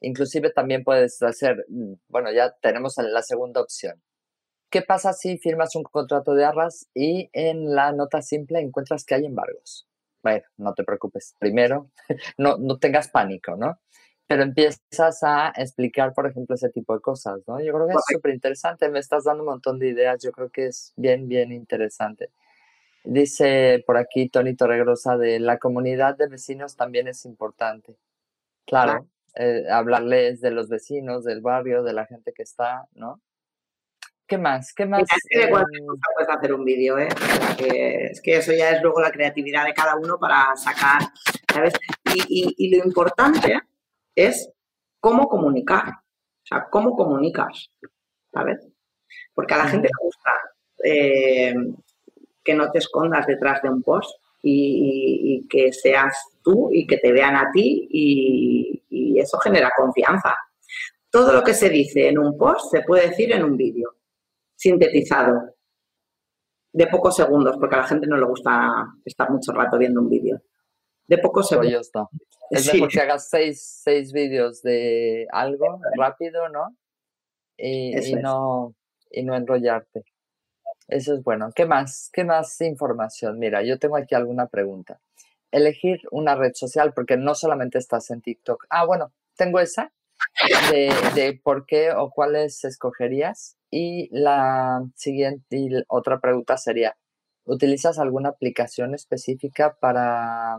[0.00, 4.02] Inclusive también puedes hacer, mm, bueno, ya tenemos la segunda opción.
[4.70, 9.14] ¿Qué pasa si firmas un contrato de arras y en la nota simple encuentras que
[9.14, 9.88] hay embargos?
[10.22, 11.34] Bueno, no te preocupes.
[11.38, 11.90] Primero,
[12.38, 13.78] no, no tengas pánico, ¿no?
[14.26, 17.60] Pero empiezas a explicar, por ejemplo, ese tipo de cosas, ¿no?
[17.60, 18.90] Yo creo que es súper interesante.
[18.90, 20.22] Me estás dando un montón de ideas.
[20.22, 22.30] Yo creo que es bien, bien interesante.
[23.04, 27.96] Dice por aquí Tony Torregrosa de la comunidad de vecinos también es importante.
[28.66, 33.22] Claro, eh, hablarles de los vecinos, del barrio, de la gente que está, ¿no?
[34.28, 34.74] ¿Qué más?
[34.74, 35.02] ¿Qué más?
[35.02, 37.08] Es que de cualquier cosa puedes hacer un vídeo, ¿eh?
[38.10, 41.00] es que eso ya es luego la creatividad de cada uno para sacar,
[41.50, 41.72] ¿sabes?
[42.28, 43.58] Y, y lo importante
[44.14, 44.50] es
[45.00, 45.88] cómo comunicar.
[45.88, 47.70] O sea, cómo comunicas,
[48.32, 48.66] ¿sabes?
[49.34, 50.30] Porque a la gente le gusta
[50.84, 51.54] eh,
[52.42, 54.10] que no te escondas detrás de un post
[54.42, 60.34] y, que seas tú y que te vean a ti y, y eso genera confianza.
[61.10, 63.94] Todo lo que se dice en un post se puede decir en un vídeo,
[64.58, 65.54] sintetizado,
[66.72, 70.08] de pocos segundos, porque a la gente no le gusta estar mucho rato viendo un
[70.08, 70.42] vídeo.
[71.06, 71.90] De pocos pues segundos.
[72.50, 76.76] Es mejor que hagas seis, seis vídeos de algo rápido, ¿no?
[77.56, 78.74] Y, no,
[79.10, 80.04] y no enrollarte.
[80.88, 81.50] Eso es bueno.
[81.54, 82.10] ¿Qué más?
[82.12, 83.38] ¿Qué más información?
[83.38, 85.00] Mira, yo tengo aquí alguna pregunta.
[85.50, 88.66] Elegir una red social, porque no solamente estás en TikTok.
[88.70, 89.92] Ah, bueno, tengo esa
[90.70, 93.56] de, de por qué o cuáles escogerías.
[93.70, 96.96] Y la siguiente, y otra pregunta sería,
[97.44, 100.56] ¿utilizas alguna aplicación específica para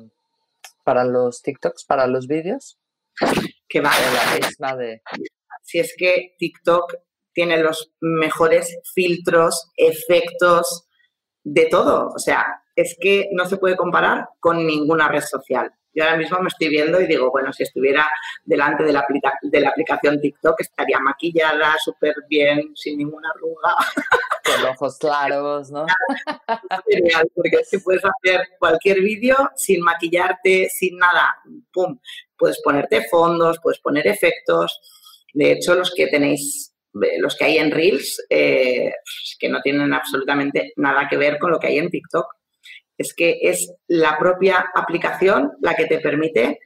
[0.89, 2.79] para los TikToks, para los vídeos?
[3.67, 3.91] Que va.
[3.91, 5.03] la misma de...
[5.61, 6.95] Si es que TikTok
[7.31, 10.87] tiene los mejores filtros, efectos,
[11.43, 12.07] de todo.
[12.07, 15.71] O sea, es que no se puede comparar con ninguna red social.
[15.99, 18.09] Yo ahora mismo me estoy viendo y digo, bueno, si estuviera
[18.45, 19.05] delante de la,
[19.41, 23.75] de la aplicación TikTok estaría maquillada súper bien, sin ninguna arruga.
[24.45, 25.85] Con ojos claros, ¿no?
[26.87, 31.35] Genial, porque que puedes hacer cualquier vídeo sin maquillarte, sin nada.
[31.73, 31.99] ¡Pum!
[32.37, 34.79] Puedes ponerte fondos, puedes poner efectos.
[35.33, 38.93] De hecho, los que tenéis, los que hay en Reels, eh,
[39.37, 42.38] que no tienen absolutamente nada que ver con lo que hay en TikTok
[42.99, 46.59] es que es la propia aplicación la que te permite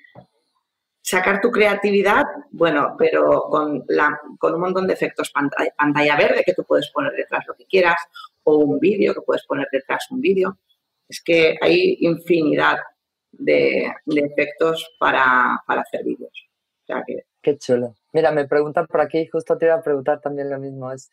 [0.99, 6.55] sacar tu creatividad, bueno, pero con, la, con un montón de efectos pantalla, verde que
[6.55, 7.97] tú puedes poner detrás lo que quieras,
[8.43, 10.57] o un vídeo que puedes poner detrás un vídeo.
[11.07, 12.77] Es que hay infinidad
[13.31, 16.49] de, efectos para, hacer vídeos.
[17.43, 17.93] Qué chulo.
[18.11, 20.91] Mira, me preguntan por aquí, justo te iba a preguntar también lo mismo.
[20.91, 21.11] Es,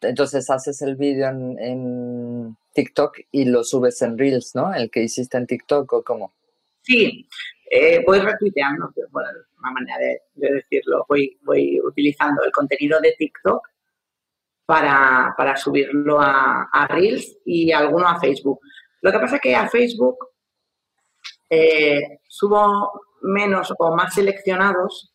[0.00, 4.74] entonces haces el vídeo en TikTok y lo subes en Reels, ¿no?
[4.74, 6.32] El que hiciste en TikTok o cómo.
[6.82, 7.28] Sí,
[7.70, 13.66] eh, voy retuiteando, bueno, una manera de, decirlo, voy, voy utilizando el contenido de TikTok
[14.66, 18.60] para, subirlo a, Reels y alguno a Facebook.
[19.00, 20.16] Lo que pasa es que a Facebook
[21.50, 25.11] eh, subo menos o más seleccionados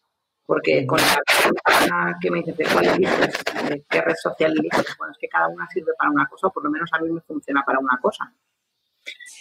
[0.47, 3.43] porque con la persona que me dice cuál eliges,
[3.89, 6.63] qué red social eliges, bueno, es que cada una sirve para una cosa, o por
[6.63, 8.33] lo menos a mí me funciona para una cosa.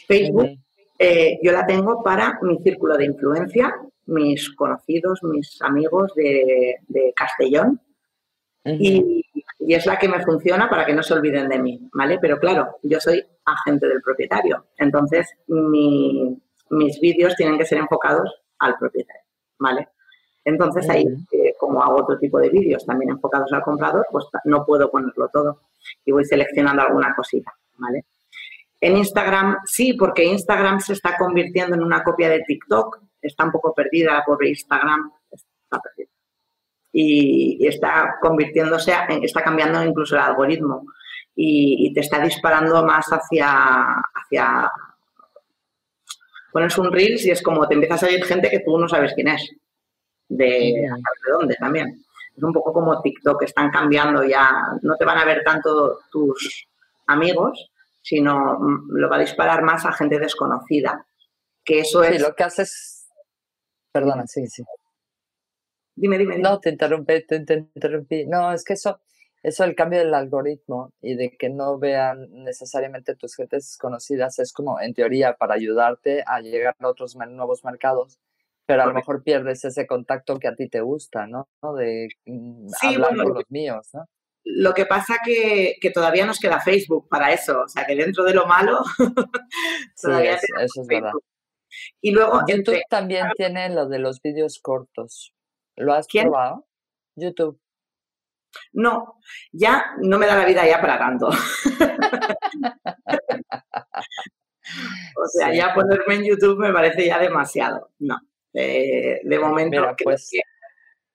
[0.09, 0.59] Facebook,
[0.99, 3.73] eh, yo la tengo para mi círculo de influencia,
[4.07, 6.77] mis conocidos, mis amigos de,
[7.15, 7.81] Castellón,
[8.65, 9.23] y,
[9.61, 12.19] es la que me funciona para que no se olviden de mí, ¿vale?
[12.21, 18.77] Pero claro, yo soy agente del propietario, entonces mis vídeos tienen que ser enfocados al
[18.77, 19.23] propietario,
[19.59, 19.89] ¿vale?
[20.47, 24.65] Entonces ahí, eh, como hago otro tipo de vídeos también enfocados al comprador, pues no
[24.65, 25.63] puedo ponerlo todo
[26.05, 28.05] y voy seleccionando alguna cosita, ¿vale?
[28.81, 33.51] En Instagram sí, porque Instagram se está convirtiendo en una copia de TikTok, está un
[33.51, 36.13] poco perdida por Instagram, está perdida.
[36.93, 40.87] Y, está convirtiéndose, está cambiando incluso el algoritmo
[41.35, 44.71] y, te está disparando más hacia, hacia...
[46.53, 49.13] Pones un Reels y es como te empieza a salir gente que tú no sabes
[49.13, 49.57] quién es
[50.29, 50.89] de,
[51.39, 52.03] dónde también.
[52.37, 54.51] Es un poco como TikTok, están cambiando ya,
[54.83, 56.67] no te van a ver tanto tus
[57.07, 57.71] amigos,
[58.03, 61.07] sino mm, lo va a disparar más a gente desconocida.
[61.65, 62.23] Que eso sí, es...
[62.23, 63.09] lo que haces...
[63.93, 64.63] Perdona, sí, sí.
[65.95, 68.27] Dime, dime, No, te interrumpí, te, interrumpí.
[68.27, 69.01] No, es que eso,
[69.43, 74.53] eso el cambio del algoritmo y de que no vean necesariamente tus gentes desconocidas es
[74.53, 78.19] como, en teoría, para ayudarte a llegar a otros nuevos mercados
[78.67, 81.49] pero a lo mejor pierdes ese contacto que a ti te gusta, ¿no?
[81.77, 84.05] De mm, hablar con los míos, ¿no?
[84.45, 88.23] Lo que pasa que, que todavía nos queda Facebook para eso, o sea que dentro
[88.25, 88.81] de lo malo
[90.01, 91.13] todavía sí, eso es verdad.
[92.01, 95.35] Y luego YouTube también tiene lo de los vídeos cortos.
[95.77, 96.67] ¿Lo has probado?
[97.17, 97.61] YouTube.
[98.73, 99.19] No,
[99.53, 101.29] ya no me da la vida ya para tanto.
[105.17, 107.91] o sea, ya ponerme en YouTube me parece ya demasiado.
[107.99, 108.19] No.
[108.59, 110.31] Eh, de momento, pues,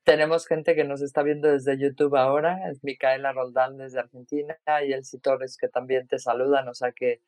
[0.04, 4.94] tenemos gente que nos está viendo desde YouTube ahora, es Micaela Roldán desde Argentina y
[4.94, 7.22] Elsie Torres que también te saludan, o sea que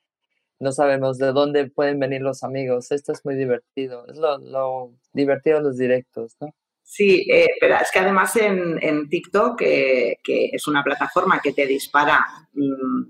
[0.59, 2.91] no sabemos de dónde pueden venir los amigos.
[2.91, 6.53] Esto es muy divertido, es lo, divertido de los directos, ¿no?
[6.83, 11.65] Sí, eh, pero es que además en, TikTok, eh, que es una plataforma que te
[11.65, 13.03] dispara mm,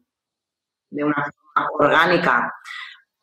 [0.91, 2.53] de una forma orgánica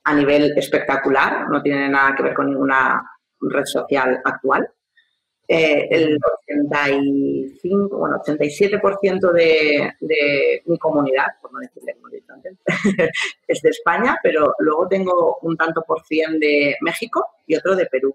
[0.05, 3.03] a nivel espectacular, no tiene nada que ver con ninguna
[3.41, 4.69] red social actual.
[5.49, 6.19] Eh, el
[6.49, 11.97] 85, bueno, 87% de, de mi comunidad, por no decirle
[13.49, 17.87] es de España, pero luego tengo un tanto por cien de México y otro de
[17.87, 18.15] Perú.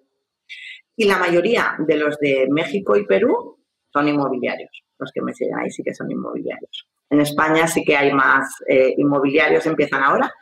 [0.95, 3.57] Y la mayoría de los de México y Perú
[3.91, 4.83] son inmobiliarios.
[4.97, 6.87] Los que me siguen ahí sí que son inmobiliarios.
[7.09, 10.33] En España sí que hay más eh, inmobiliarios, empiezan ahora,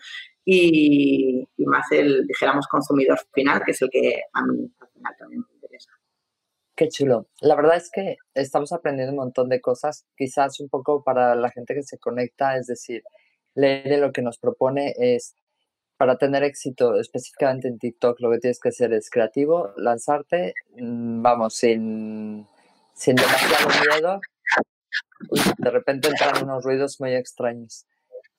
[0.45, 5.41] y, más el, dijéramos, consumidor final, que es el que a mí al final también
[5.41, 5.91] me interesa.
[6.75, 7.27] Qué chulo.
[7.41, 11.51] La verdad es que estamos aprendiendo un montón de cosas, quizás un poco para la
[11.51, 13.03] gente que se conecta, es decir,
[13.55, 15.35] leer lo que nos propone es
[15.97, 21.21] para tener éxito específicamente en TikTok lo que tienes que hacer es creativo, lanzarte, mm,
[21.21, 22.47] vamos, sin,
[22.93, 24.21] sin demasiado miedo.
[25.57, 27.85] de repente entran unos ruidos muy extraños.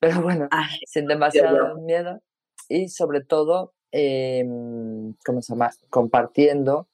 [0.00, 0.48] Pero bueno,
[0.86, 2.20] sin demasiado miedo
[2.68, 5.70] y sobre todo, em, ¿cómo se llama?
[5.90, 6.88] Compartiendo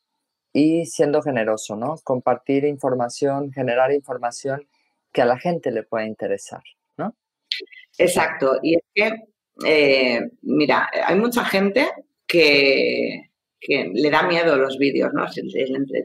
[0.53, 1.97] y siendo generoso, ¿no?
[2.03, 4.67] Compartir información, generar información
[5.13, 6.63] que a la gente le pueda interesar,
[6.97, 7.15] ¿no?
[7.99, 8.59] Exacto.
[8.63, 9.25] Y es que,
[9.67, 11.89] eh, mira, hay mucha gente
[12.27, 13.27] que,
[13.69, 15.27] le da miedo los vídeos, ¿no?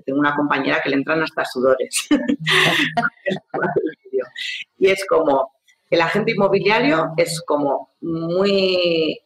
[0.06, 2.10] Tengo una compañera que le entran hasta sudores.
[4.78, 5.54] y es como,
[5.90, 9.20] el agente inmobiliario es como muy,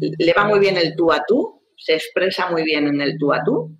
[0.00, 3.32] le va muy bien el tú a tú, se expresa muy bien en el tú
[3.32, 3.76] a tú,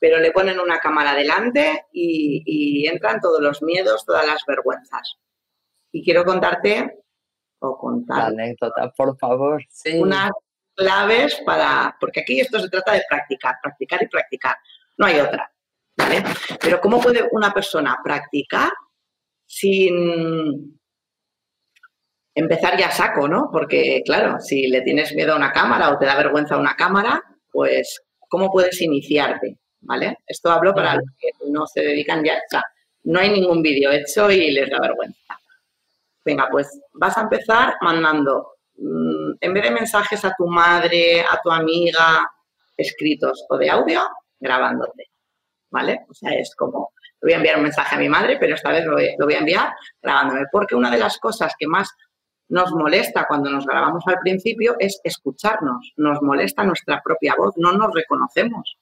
[0.00, 5.18] pero le ponen una cámara delante y, entran todos los miedos, todas las vergüenzas.
[5.92, 7.00] Y quiero contarte,
[7.58, 8.28] o contar...
[8.28, 9.62] anécdota, por favor.
[9.94, 10.30] Unas
[10.74, 11.96] claves para...
[12.00, 14.56] Porque aquí esto se trata de practicar, practicar y practicar.
[14.96, 15.50] No hay otra.
[15.98, 16.24] ¿vale?
[16.60, 18.70] Pero ¿cómo puede una persona practicar
[19.44, 20.77] sin
[22.38, 23.48] empezar ya saco, ¿no?
[23.52, 27.20] Porque, claro, si le tienes miedo a una cámara o te da vergüenza una cámara,
[27.50, 29.58] pues, ¿cómo puedes iniciarte?
[29.80, 30.18] ¿Vale?
[30.26, 32.62] Esto hablo para los que no se dedican ya, o sea,
[33.04, 35.36] no hay ningún vídeo hecho y les da vergüenza.
[36.24, 41.40] Venga, pues vas a empezar mandando, mm, en vez de mensajes a tu madre, a
[41.42, 42.28] tu amiga,
[42.76, 44.02] escritos o de audio,
[44.38, 45.06] grabándote.
[45.70, 46.06] ¿Vale?
[46.08, 48.84] O sea, es como, voy a enviar un mensaje a mi madre, pero esta vez
[48.84, 50.46] lo voy a enviar grabándome.
[50.50, 51.88] Porque una de las cosas que más
[52.48, 57.72] nos molesta cuando nos grabamos al principio es escucharnos, nos molesta nuestra propia voz, no
[57.72, 58.78] nos reconocemos,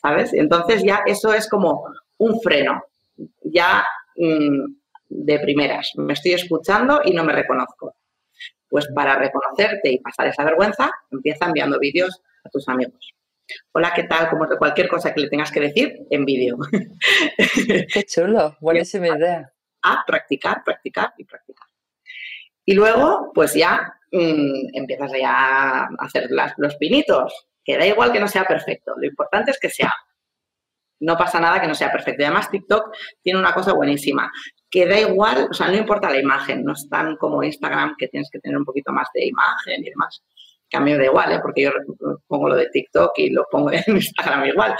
[0.00, 0.32] ¿sabes?
[0.34, 1.84] Entonces ya eso es como
[2.18, 2.82] un freno,
[3.42, 3.84] ya
[4.16, 4.64] mm,
[5.08, 7.94] de primeras, me estoy escuchando y no me reconozco.
[8.68, 13.14] Pues para reconocerte y pasar esa vergüenza, empieza enviando vídeos a tus amigos.
[13.72, 14.30] Hola, ¿qué tal?
[14.30, 16.56] Como de cualquier cosa que le tengas que decir en vídeo.
[17.92, 19.52] Qué chulo, buenísima idea.
[19.82, 21.69] A practicar, practicar y practicar.
[22.64, 28.20] Y luego, pues ya mm, empiezas ya a hacer los pinitos, que da igual que
[28.20, 29.92] no sea perfecto, lo importante es que sea.
[31.00, 32.22] No pasa nada que no sea perfecto.
[32.22, 34.30] Y además TikTok tiene una cosa buenísima,
[34.70, 38.08] que da igual, o sea, no importa la imagen, no es tan como Instagram que
[38.08, 40.22] tienes que tener un poquito más de imagen y demás
[40.70, 41.40] que a mí me da igual, ¿eh?
[41.42, 41.72] porque yo
[42.28, 44.74] pongo lo de TikTok y lo pongo en Instagram igual,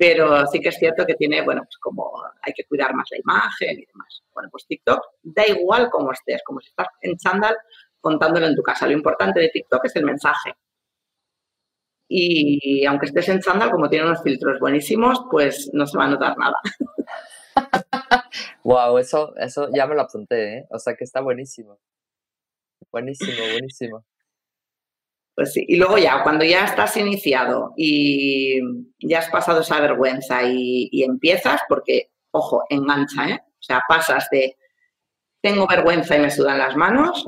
[0.00, 3.18] pero sí que es cierto que tiene, bueno, pues como hay que cuidar más la
[3.18, 4.22] imagen y demás.
[4.32, 7.54] Bueno, pues TikTok da igual como estés, como si estás en chándal
[8.00, 8.86] contándolo en tu casa.
[8.86, 10.54] Lo importante de TikTok es el mensaje.
[12.08, 16.08] Y aunque estés en chándal, como tiene unos filtros buenísimos, pues no se va a
[16.08, 16.56] notar nada.
[18.64, 20.66] wow, eso, eso ya me lo apunté, ¿eh?
[20.70, 21.78] O sea que está buenísimo.
[22.90, 24.06] Buenísimo, buenísimo.
[25.34, 25.64] Pues sí.
[25.68, 28.60] Y luego ya, cuando ya estás iniciado y
[29.00, 33.40] ya has pasado esa vergüenza y, empiezas, porque, ojo, engancha, ¿eh?
[33.42, 34.56] O sea, pasas de
[35.42, 37.26] tengo vergüenza y me sudan las manos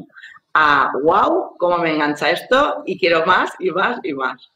[0.55, 4.51] a wow, cómo me engancha esto y quiero más y más y más.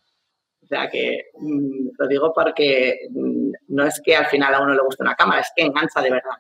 [0.62, 4.74] O sea que mm, lo digo porque mm, no es que al final a uno
[4.74, 6.36] le guste una cámara, es que engancha de verdad.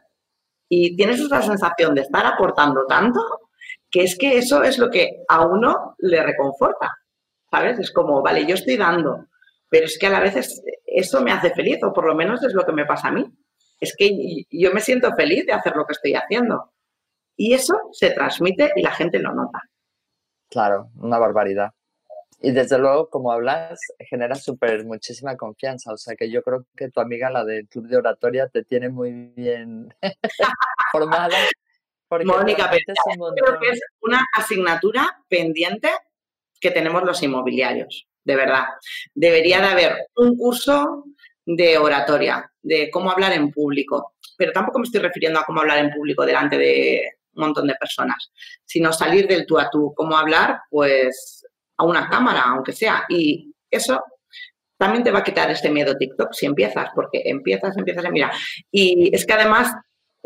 [0.68, 3.20] Y tienes esa sensación de estar aportando tanto
[3.96, 6.92] que es que eso es lo que a uno le reconforta.
[7.50, 7.78] ¿sabes?
[7.78, 9.26] Es como, vale, yo estoy dando,
[9.68, 12.52] pero es que a la vez eso me hace feliz, o por lo menos es
[12.52, 13.24] lo que me pasa a mí.
[13.80, 16.72] Es que yo me siento feliz de hacer lo que estoy haciendo.
[17.36, 19.62] Y eso se transmite y la gente lo nota.
[20.48, 21.72] Claro, una barbaridad.
[22.40, 25.92] Y desde luego, como hablas, genera súper muchísima confianza.
[25.92, 28.88] O sea que yo creo que tu amiga, la del club de oratoria, te tiene
[28.88, 29.94] muy bien
[30.92, 31.36] formada.
[32.10, 35.90] Mónica, pero creo que es una asignatura pendiente
[36.60, 38.64] que tenemos los inmobiliarios, de verdad.
[39.14, 41.04] Debería de haber un curso
[41.44, 45.78] de oratoria, de cómo hablar en público, pero tampoco me estoy refiriendo a cómo hablar
[45.78, 48.32] en público delante de un montón de personas,
[48.64, 51.46] sino salir del tú a tú, cómo hablar pues
[51.76, 54.02] a una cámara, aunque sea, y eso
[54.78, 58.32] también te va a quitar este miedo TikTok si empiezas, porque empiezas, empiezas a mirar.
[58.70, 59.72] Y es que además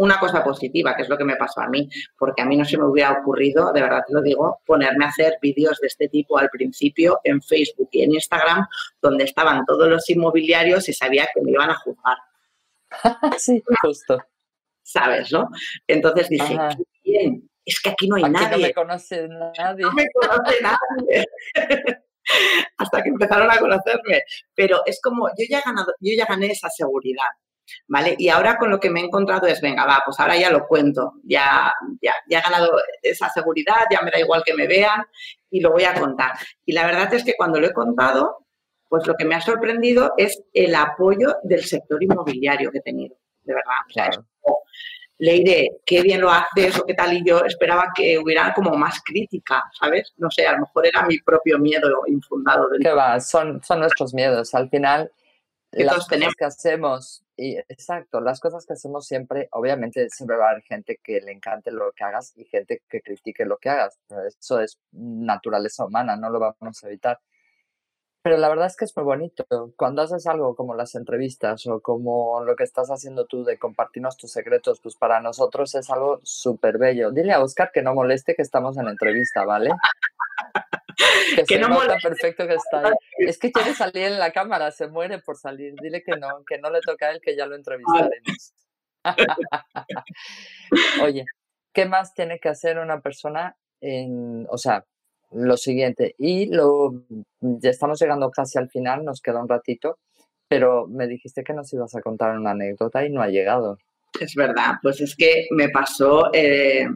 [0.01, 1.89] una cosa positiva, que es lo que me pasó a mí,
[2.19, 5.09] porque a mí no se me hubiera ocurrido, de verdad te lo digo, ponerme a
[5.09, 8.67] hacer vídeos de este tipo al principio en Facebook y en Instagram,
[9.03, 12.17] donde estaban todos los inmobiliarios y sabía que me iban a juzgar.
[13.39, 14.25] sí, justo.
[14.83, 15.51] ¿Sabes, no?
[15.87, 16.57] Entonces dije,
[17.05, 18.57] bien, es que aquí no hay nadie.
[18.57, 19.85] No me conoce nadie.
[19.85, 21.25] No me conoce nadie.
[22.79, 24.23] Hasta que empezaron a conocerme.
[24.55, 27.29] Pero es como, yo ya he ganado, yo ya gané esa seguridad.
[27.89, 28.15] ¿Vale?
[28.19, 30.67] Y ahora con lo que me he encontrado es, venga, va, pues ahora ya lo
[30.67, 35.03] cuento, ya, ya, ya he ganado esa seguridad, ya me da igual que me vean
[35.51, 36.33] y lo voy a contar.
[36.65, 38.47] Y la verdad es que cuando lo he contado,
[38.89, 43.17] pues lo que me ha sorprendido es el apoyo del sector inmobiliario que he tenido,
[43.43, 43.77] de verdad.
[43.89, 44.27] Claro.
[45.21, 49.03] Leire, qué bien lo haces o qué tal, y yo esperaba que hubiera como más
[49.05, 50.15] crítica, ¿sabes?
[50.17, 52.71] No sé, a lo mejor era mi propio miedo infundado.
[52.71, 52.81] Del...
[52.81, 54.55] Que va, son, son nuestros miedos.
[54.55, 55.13] Al final,
[55.73, 60.51] las cosas que hacemos, y exacto, las cosas que hacemos siempre, obviamente siempre va a
[60.51, 63.99] haber gente que le encante lo que hagas y gente que critique lo que hagas.
[64.27, 67.21] Eso es naturaleza humana, no lo vamos a evitar.
[68.23, 69.47] Pero la verdad es que es muy bonito.
[69.77, 74.19] Cuando haces algo como las entrevistas o como lo que estás haciendo tú de compartirnos
[74.19, 77.13] tus secretos, pues para nosotros es algo súper bello.
[77.13, 79.71] Dile a Oscar que no moleste que estamos en entrevista, ¿vale?
[81.49, 82.93] Que, no nota perfecto que está ahí.
[83.29, 85.75] Es que quiere salir en la cámara, se muere por salir.
[85.81, 88.55] Dile que no, que no le toca a él, que ya lo entrevistaremos.
[91.03, 91.25] Oye,
[91.73, 94.85] ¿qué más tiene que hacer una persona en, o sea,
[95.33, 96.15] lo siguiente?
[96.19, 97.05] Y lo,
[97.41, 99.99] ya estamos llegando casi al final, nos queda un ratito,
[100.49, 103.79] pero me dijiste que nos ibas a contar una anécdota y no ha llegado.
[104.19, 106.87] Es verdad, pues es que me pasó, eh,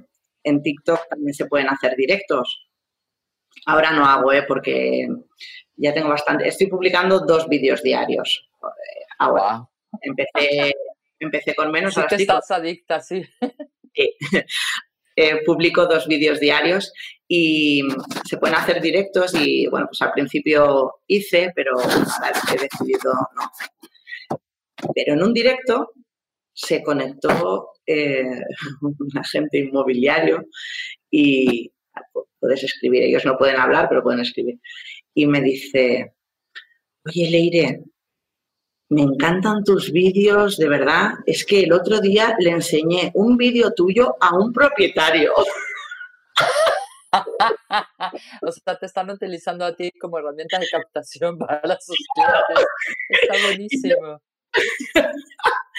[0.42, 2.66] en TikTok también se pueden hacer directos.
[3.66, 4.44] Ahora no hago, ¿eh?
[4.46, 5.08] porque
[5.76, 6.48] ya tengo bastante.
[6.48, 8.48] Estoy publicando dos vídeos diarios.
[8.62, 9.66] Eh, ahora.
[10.00, 10.72] Empecé,
[11.18, 11.94] empecé con menos.
[11.94, 13.24] Sí que estás adicta, sí.
[13.94, 14.16] sí.
[15.16, 16.92] Eh, publico dos vídeos diarios
[17.28, 17.82] y
[18.28, 23.52] se pueden hacer directos y bueno, pues al principio hice, pero ahora he decidido no.
[24.92, 25.92] Pero en un directo
[26.52, 28.24] se conectó eh,
[28.80, 30.46] un agente inmobiliario
[31.08, 31.70] y
[32.38, 34.60] puedes escribir, ellos no pueden hablar, pero pueden escribir.
[35.14, 36.12] Y me dice,
[37.06, 37.84] oye Leire,
[38.90, 41.14] me encantan tus vídeos, de verdad.
[41.26, 45.34] Es que el otro día le enseñé un vídeo tuyo a un propietario.
[48.42, 52.66] o sea, te están utilizando a ti como herramienta de captación para sus clientes.
[53.08, 54.20] Está buenísimo.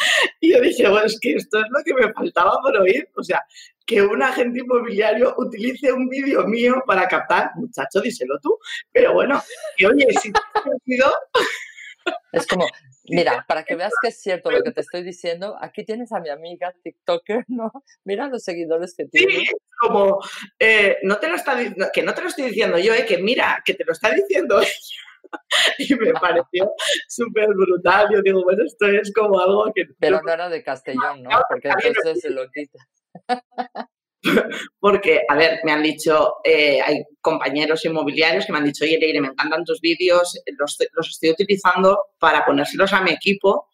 [0.39, 3.07] y yo dije, bueno, es que esto es lo que me faltaba por oír.
[3.15, 3.43] O sea,
[3.85, 8.57] que un agente inmobiliario utilice un vídeo mío para captar, muchacho, díselo tú.
[8.91, 9.41] Pero bueno,
[9.77, 10.63] que oye, si te has
[12.31, 12.65] Es como,
[13.05, 16.19] mira, para que veas que es cierto lo que te estoy diciendo, aquí tienes a
[16.19, 17.71] mi amiga TikToker, ¿no?
[18.03, 19.33] Mira los seguidores que tiene.
[19.33, 20.19] Sí, como,
[20.59, 21.57] eh, no te lo está,
[21.93, 24.61] que no te lo estoy diciendo yo, eh, que mira, que te lo está diciendo
[25.79, 26.71] y me pareció
[27.07, 28.07] súper brutal.
[28.11, 29.85] Yo digo, bueno, esto es como algo que...
[29.99, 31.29] Pero no era de Castellón, ¿no?
[31.49, 32.79] Porque entonces se lo quita.
[34.79, 38.97] Porque, a ver, me han dicho, eh, hay compañeros inmobiliarios que me han dicho, oye,
[38.97, 43.69] Leire, me encantan tus vídeos, los, los, estoy utilizando para ponérselos a mi equipo.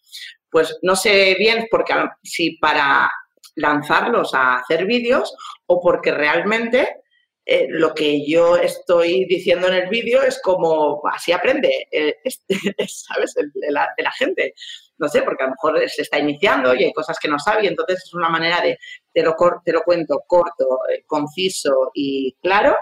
[0.50, 1.94] Pues no sé bien porque
[2.24, 3.10] si para
[3.56, 5.34] lanzarlos a hacer vídeos
[5.68, 7.01] o porque realmente
[7.46, 12.16] eh, lo que yo estoy diciendo en el vídeo es como, así aprende, eh,
[12.88, 13.34] ¿sabes?
[13.36, 14.54] De la, gente.
[14.98, 17.64] No sé, porque a lo mejor se está iniciando y hay cosas que no sabe
[17.64, 18.78] y entonces es una manera de,
[19.12, 19.36] te lo,
[19.66, 22.76] te lo cuento corto, eh, conciso y claro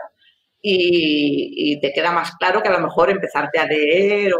[0.61, 4.33] y, te queda más claro que a lo mejor empezarte a leer,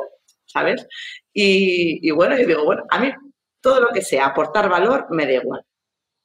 [0.45, 0.86] ¿sabes?
[1.34, 3.11] Y, y bueno, yo digo, bueno, a mí
[3.61, 5.65] todo lo que sea aportar valor me da igual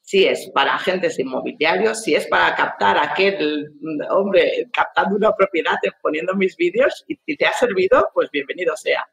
[0.04, 3.72] si es para agentes inmobiliarios, si es para captar a aquel
[4.10, 9.08] hombre captando una propiedad poniendo mis vídeos y si te ha servido, pues bienvenido sea.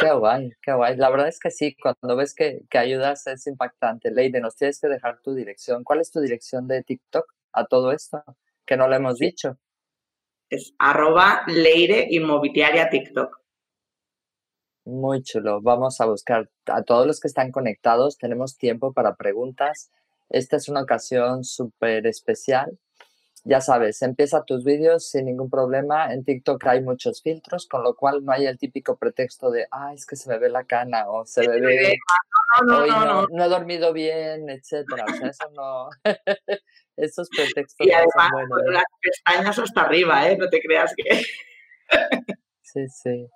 [0.00, 0.96] Qué guay, qué guay.
[0.96, 4.10] La verdad es que sí, cuando ves que, que ayudas es impactante.
[4.10, 5.84] Leide, nos tienes que dejar tu dirección.
[5.84, 8.24] ¿Cuál es tu dirección de TikTok a todo esto?
[8.64, 9.58] Que no lo hemos dicho.
[10.48, 13.43] Es arroba Leire Inmobiliaria TikTok.
[14.84, 15.62] Muy chulo.
[15.62, 18.18] Vamos a buscar a todos los que están conectados.
[18.18, 19.90] Tenemos tiempo para preguntas.
[20.28, 22.78] Esta es una ocasión súper especial.
[23.46, 26.12] ya sabes, empieza tus vídeos sin ningún problema.
[26.12, 29.96] En TikTok hay muchos filtros, con lo cual no hay el típico pretexto de, ay,
[29.96, 31.98] es que se me ve la cana o se me ve,
[32.70, 35.04] hoy no, no, he dormido bien, etcétera.
[35.04, 35.88] O sea, eso no,
[36.96, 37.86] esos pretextos.
[37.86, 38.72] Y además, con ¿eh?
[38.72, 40.38] las pestañas hasta arriba, ¿eh?
[40.38, 41.22] No te creas que.
[42.62, 43.28] sí, sí.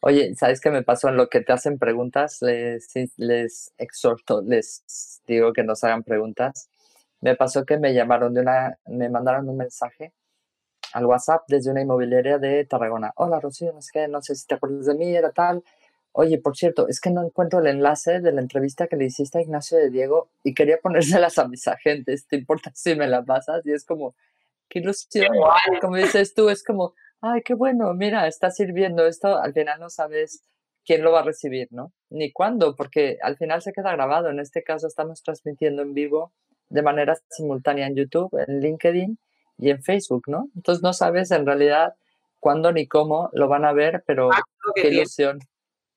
[0.00, 1.08] Oye, ¿sabes qué me pasó?
[1.08, 6.68] En lo que te hacen preguntas, les, les exhorto, les digo que nos hagan preguntas
[7.20, 10.12] me pasó que me llamaron de una, me mandaron un mensaje
[10.92, 13.12] al WhatsApp desde una inmobiliaria de Tarragona.
[13.16, 15.62] Hola, Rocío, no sé qué, no sé si te acuerdas de mí, era tal.
[16.12, 19.38] Oye, por cierto, es que no encuentro el enlace de la entrevista que le hiciste
[19.38, 22.26] a Ignacio de Diego y quería ponérselas a mis agentes.
[22.26, 23.66] ¿Te importa si me la pasas?
[23.66, 24.14] Y es como,
[24.68, 25.28] qué ilusión.
[25.80, 29.38] Como dices tú, es como, ay, qué bueno, mira, está sirviendo esto.
[29.38, 30.42] Al final no sabes
[30.84, 31.92] quién lo va a recibir, ¿no?
[32.10, 34.30] Ni cuándo, porque al final se queda grabado.
[34.30, 36.32] En este caso estamos transmitiendo en vivo
[36.68, 39.18] de manera simultánea en YouTube, en LinkedIn
[39.58, 40.48] y en Facebook, ¿no?
[40.54, 41.94] Entonces no sabes en realidad
[42.40, 44.42] cuándo ni cómo lo van a ver, pero ah,
[44.74, 45.40] qué ilusión.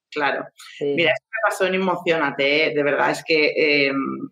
[0.09, 0.45] Claro.
[0.79, 2.73] Mira, esto me pasó en Emocionate, ¿eh?
[2.73, 4.29] de verdad, es que em,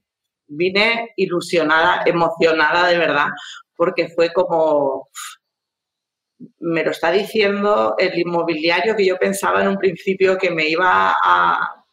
[0.48, 3.28] vine ilusionada, emocionada de verdad,
[3.76, 5.08] porque fue como,
[6.60, 11.16] me lo está diciendo el inmobiliario que yo pensaba en un principio que me iba
[11.22, 11.86] a,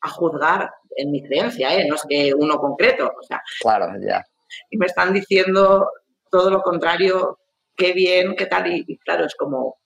[0.00, 1.86] a juzgar en mi creencia, ¿eh?
[1.88, 3.12] no es que uno concreto.
[3.18, 4.22] O sea, claro, ya.
[4.70, 5.88] Y me están diciendo
[6.30, 7.38] todo lo contrario,
[7.76, 9.78] qué bien, qué tal, y, claro, es como,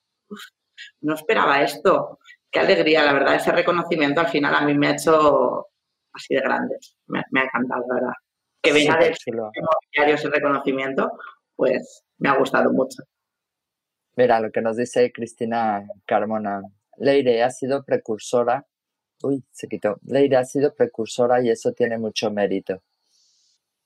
[1.00, 2.18] no esperaba esto.
[2.50, 5.66] Qué alegría, la verdad, ese reconocimiento al final a mí me ha hecho
[6.12, 6.76] así de grande.
[7.06, 8.12] Me, ha encantado, la verdad.
[8.62, 11.10] Que venga de ese reconocimiento,
[11.54, 13.02] pues me ha gustado mucho.
[14.18, 16.60] Mira, lo que nos dice Cristina Carmona.
[16.96, 18.66] Leire ha sido precursora
[19.22, 20.00] Uy, se quitó.
[20.06, 22.82] Leire ha sido precursora y eso tiene mucho mérito.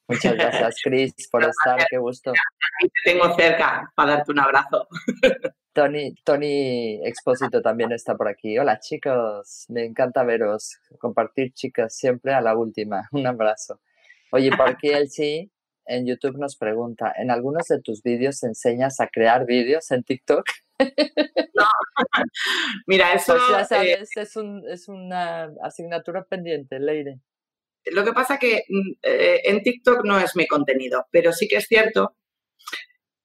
[0.08, 1.86] Muchas gracias, Cris, por estar.
[1.86, 2.32] Qué gusto.
[2.32, 4.88] Te tengo cerca para darte un abrazo.
[5.74, 8.58] Tony, Tony Expósito también está por aquí.
[8.58, 9.66] Hola, chicos.
[9.68, 10.78] Me encanta veros.
[10.98, 13.06] Compartir, chicas, siempre a la última.
[13.12, 13.82] Un abrazo.
[14.30, 15.51] Oye, por aquí el sí
[15.86, 20.44] en YouTube nos pregunta, ¿en algunos de tus vídeos enseñas a crear vídeos en TikTok?
[21.54, 21.66] No,
[22.86, 23.34] mira, eso...
[23.34, 27.20] Pues ya eh, sabes, es, una asignatura pendiente, Leire.
[27.92, 31.56] Lo que pasa que mm, eh, en TikTok no es mi contenido, pero sí que
[31.56, 32.16] es cierto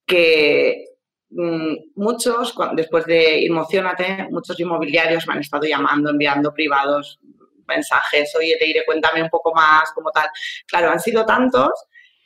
[0.05, 0.85] que
[1.29, 7.19] mm, muchos, después de Emocionate, muchos inmobiliarios me han estado llamando, enviando privados
[7.67, 10.27] mensajes, oye, Leire, cuéntame un poco más, como tal.
[10.67, 11.71] Claro, han sido tantos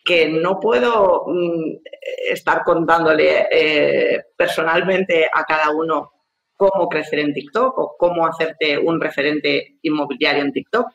[0.04, 1.78] que no puedo mm,
[2.30, 6.12] estar contándole eh, personalmente a cada uno
[6.56, 10.88] cómo crecer en TikTok o cómo hacerte un referente inmobiliario en TikTok.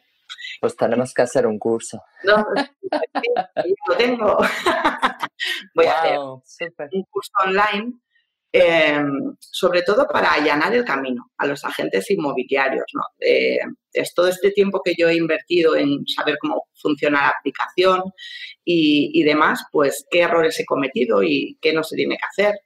[0.61, 2.03] Pues tenemos que hacer un curso.
[2.25, 2.47] No,
[3.89, 4.39] lo tengo.
[5.75, 7.95] Voy a hacer un curso online
[8.59, 12.87] Em, sobre todo para allanar el camino a los agentes inmobiliarios.
[12.95, 13.03] ¿no?
[13.93, 18.03] es todo este tiempo que yo he invertido en saber cómo funciona la aplicación
[18.65, 22.61] y, demás, pues qué errores he cometido y qué no se tiene que hacer.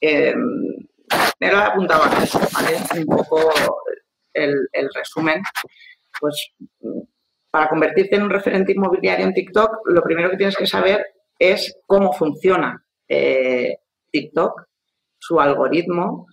[0.00, 0.34] Eh,
[1.40, 2.76] me lo he apuntado aquí, ¿vale?
[2.98, 3.52] Un poco
[4.34, 5.42] el, resumen.
[6.20, 6.50] Pues
[7.50, 11.06] para convertirte en un referente inmobiliario en TikTok, lo primero que tienes que saber
[11.38, 13.78] es cómo funciona eh,
[14.10, 14.69] TikTok
[15.20, 16.26] su algoritmo,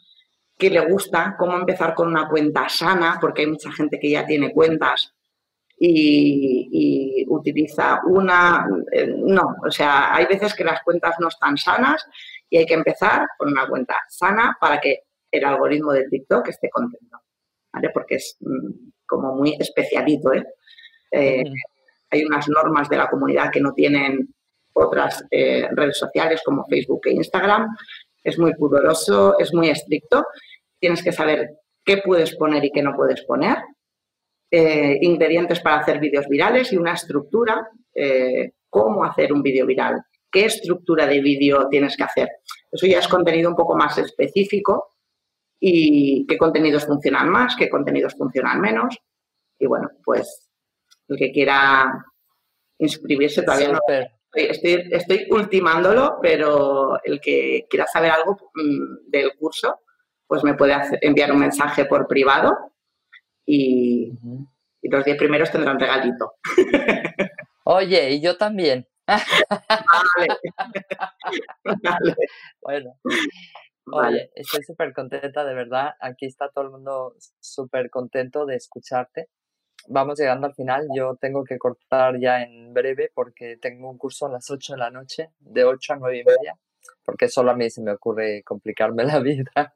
[0.57, 4.25] qué le gusta, cómo empezar con una cuenta sana, porque hay mucha gente que ya
[4.25, 5.13] tiene cuentas
[5.77, 8.65] y, utiliza una...
[8.91, 12.03] Eh, no, o sea, hay veces que las cuentas no están sanas
[12.49, 16.69] y hay que empezar con una cuenta sana para que el algoritmo de TikTok esté
[16.69, 17.19] contento,
[17.71, 17.89] ¿vale?
[17.93, 20.45] Porque es mm, como muy especialito, ¿eh?
[21.11, 21.43] eh
[22.09, 24.33] hay unas normas de la comunidad que no tienen
[24.73, 27.67] otras eh, redes sociales como Facebook e Instagram
[28.27, 30.25] es muy pudoroso, es muy estricto.
[30.79, 31.49] Tienes que saber
[31.83, 33.57] qué puedes poner y qué no puedes poner.
[34.51, 40.01] Eh, ingredientes para hacer vídeos virales y una estructura, eh, cómo hacer un vídeo viral,
[40.29, 42.27] qué estructura de vídeo tienes que hacer.
[42.69, 44.95] Eso ya es contenido un poco más específico
[45.57, 48.97] y qué contenidos funcionan más, qué contenidos funcionan menos.
[49.57, 50.49] Y bueno, pues
[51.07, 51.93] el que quiera
[52.77, 53.79] inscribirse todavía no,
[54.33, 59.79] Estoy, estoy ultimándolo, pero el que quiera saber algo mm, del curso,
[60.27, 62.73] pues me puede enviar un mensaje por privado
[63.45, 64.11] y,
[64.83, 66.35] los 10 primeros tendrán regalito.
[67.65, 68.87] Oye, y yo también.
[69.05, 69.25] Vale.
[72.61, 72.93] Bueno.
[73.91, 75.95] Oye, estoy súper contenta, de verdad.
[75.99, 79.29] Aquí está todo el mundo súper contento de escucharte
[79.87, 80.87] vamos llegando al final.
[80.95, 84.79] Yo tengo que cortar ya en breve porque tengo un curso a las 8 de
[84.79, 86.57] la noche, de 8 a 9 y media.
[87.03, 89.73] porque solo a mí se me ocurre complicarme la vida.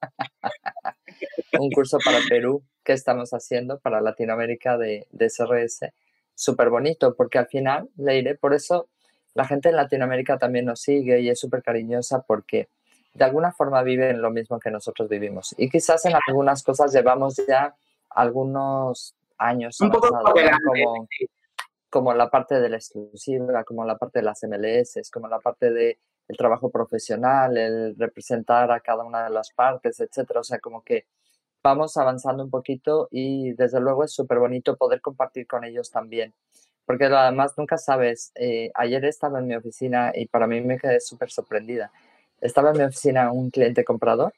[1.59, 5.91] un curso para Perú que estamos haciendo para Latinoamérica de, de CRS,
[6.35, 8.87] súper bonito, porque al final, Leire, por eso
[9.33, 12.69] la gente en Latinoamérica también nos sigue y es súper cariñosa porque
[13.13, 15.53] de alguna forma viven lo mismo que nosotros vivimos.
[15.57, 17.75] Y quizás en algunas cosas llevamos ya
[18.09, 21.07] algunos años Un poco como,
[21.89, 25.71] como la parte de la exclusiva, como la parte de las MLS, como la parte
[25.71, 30.39] de el trabajo profesional, el representar a cada una de las partes, etcétera.
[30.39, 31.05] O sea, como que
[31.63, 36.33] vamos avanzando un poquito y desde luego es súper bonito poder compartir con ellos también.
[36.85, 40.99] Porque además nunca sabes, eh, ayer estaba en mi oficina y para mí me quedé
[40.99, 41.91] súper sorprendida.
[42.39, 44.33] Estaba en mi oficina un cliente comprador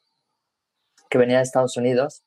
[1.08, 2.24] que venía de Estados Unidos,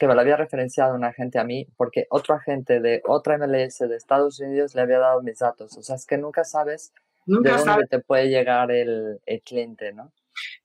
[0.00, 3.80] que me lo había referenciado un agente a mí, porque otro agente de otra MLS
[3.80, 5.76] de Estados Unidos le había dado mis datos.
[5.76, 6.94] O sea, es que nunca sabes
[7.26, 10.10] de dónde te puede llegar el, el cliente, ¿no?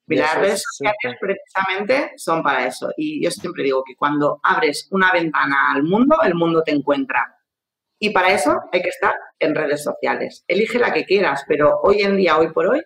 [0.08, 2.90] Mira, las redes sociales precisamente son para eso.
[2.96, 7.38] Y yo siempre digo que cuando abres una ventana al mundo, el mundo te encuentra.
[8.00, 10.46] Y para eso hay que estar en redes sociales.
[10.48, 12.82] Elige la que quieras, pero hoy en día, hoy por hoy,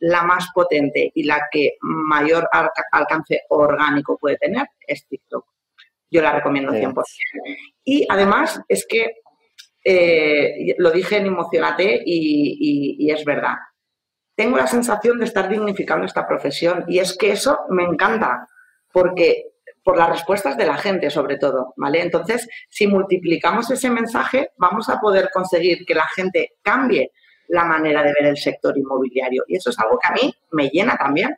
[0.00, 2.48] la más potente y la que mayor
[2.90, 5.46] alcance orgánico puede tener es TikTok.
[6.12, 6.94] Yo la recomiendo 100%.
[7.84, 9.16] Y además es que
[9.84, 13.56] eh, lo dije en Emocionate y es verdad
[14.34, 18.48] tengo la sensación de estar dignificando esta profesión y es que eso me encanta
[18.92, 19.52] porque
[19.84, 22.02] por las respuestas de la gente sobre todo, ¿vale?
[22.02, 27.10] Entonces, si multiplicamos ese mensaje, vamos a poder conseguir que la gente cambie
[27.48, 30.68] la manera de ver el sector inmobiliario y eso es algo que a mí me
[30.68, 31.36] llena también.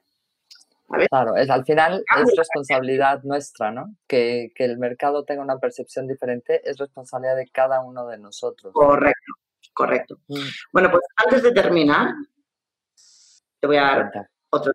[1.10, 3.96] Claro, es, al final es responsabilidad nuestra, ¿no?
[4.06, 8.72] Que, que el mercado tenga una percepción diferente es responsabilidad de cada uno de nosotros.
[8.72, 9.32] Correcto,
[9.72, 10.18] correcto.
[10.28, 10.46] Mm.
[10.72, 12.10] Bueno, pues antes de terminar,
[13.60, 14.72] te voy a dar otro.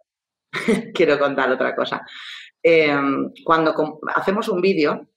[0.94, 2.02] Quiero contar otra cosa.
[2.62, 5.08] Em, cuando hacemos un vídeo,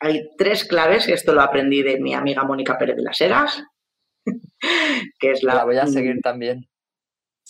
[0.00, 3.64] hay tres claves, y esto lo aprendí de mi amiga Mónica Pérez de las Heras,
[5.18, 5.54] que es la...
[5.54, 6.68] La voy a seguir también.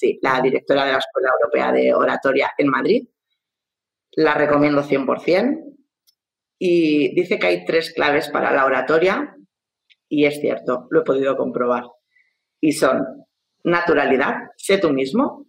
[0.02, 3.08] Sí, la directora de la Escuela Europea de Oratoria en Madrid.
[4.16, 5.76] La recomiendo 100%.
[6.58, 9.36] Y dice que hay tres claves para la oratoria,
[10.08, 11.84] y es cierto, lo he podido comprobar.
[12.60, 13.04] Y son
[13.62, 15.46] naturalidad, sé tú mismo,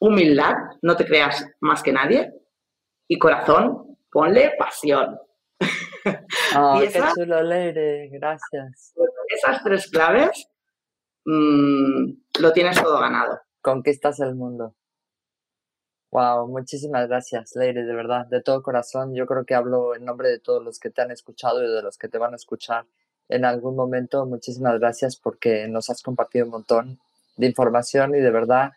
[0.00, 2.32] humildad, no te creas más que nadie,
[3.06, 5.16] y corazón, ponle pasión.
[6.54, 7.36] Oh, qué chulo,
[8.10, 8.94] gracias.
[9.28, 10.48] Esas tres claves
[11.24, 13.40] mm, lo tienes todo ganado.
[13.60, 14.74] Conquistas el mundo.
[16.10, 19.14] Wow, muchísimas gracias, Leire, de verdad, de todo corazón.
[19.14, 21.82] Yo creo que hablo en nombre de todos los que te han escuchado y de
[21.82, 22.84] los que te van a escuchar
[23.30, 24.26] en algún momento.
[24.26, 27.00] Muchísimas gracias porque nos has compartido un montón
[27.36, 28.72] de información y de verdad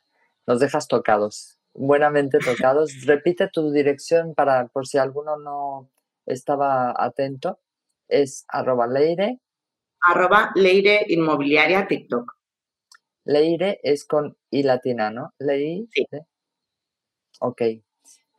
[0.47, 2.93] nos dejas tocados, buenamente tocados.
[3.05, 5.89] Repite tu dirección para por si alguno no
[6.25, 7.59] estaba atento.
[8.07, 9.41] Es arroba leire.
[9.99, 12.35] Arroba leire inmobiliaria TikTok.
[13.25, 15.33] Leire es con I latina, ¿no?
[15.39, 15.87] Leire.
[15.91, 16.05] Sí.
[17.41, 17.61] Ok,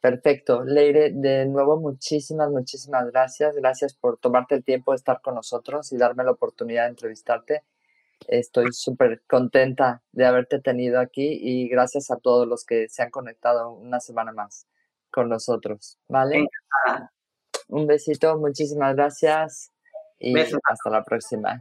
[0.06, 0.62] Perfecto.
[0.62, 3.56] Leire, de nuevo muchísimas, muchísimas gracias.
[3.56, 7.64] Gracias por tomarte el tiempo de estar con nosotros y darme la oportunidad de entrevistarte.
[8.28, 13.10] Estoy súper contenta de haberte tenido aquí y gracias a todos los que se han
[13.10, 14.68] conectado una semana más
[15.10, 15.98] con nosotros.
[16.06, 16.46] ¿Vale?
[17.66, 19.72] Un besito, muchísimas gracias
[20.20, 21.60] y hasta la próxima.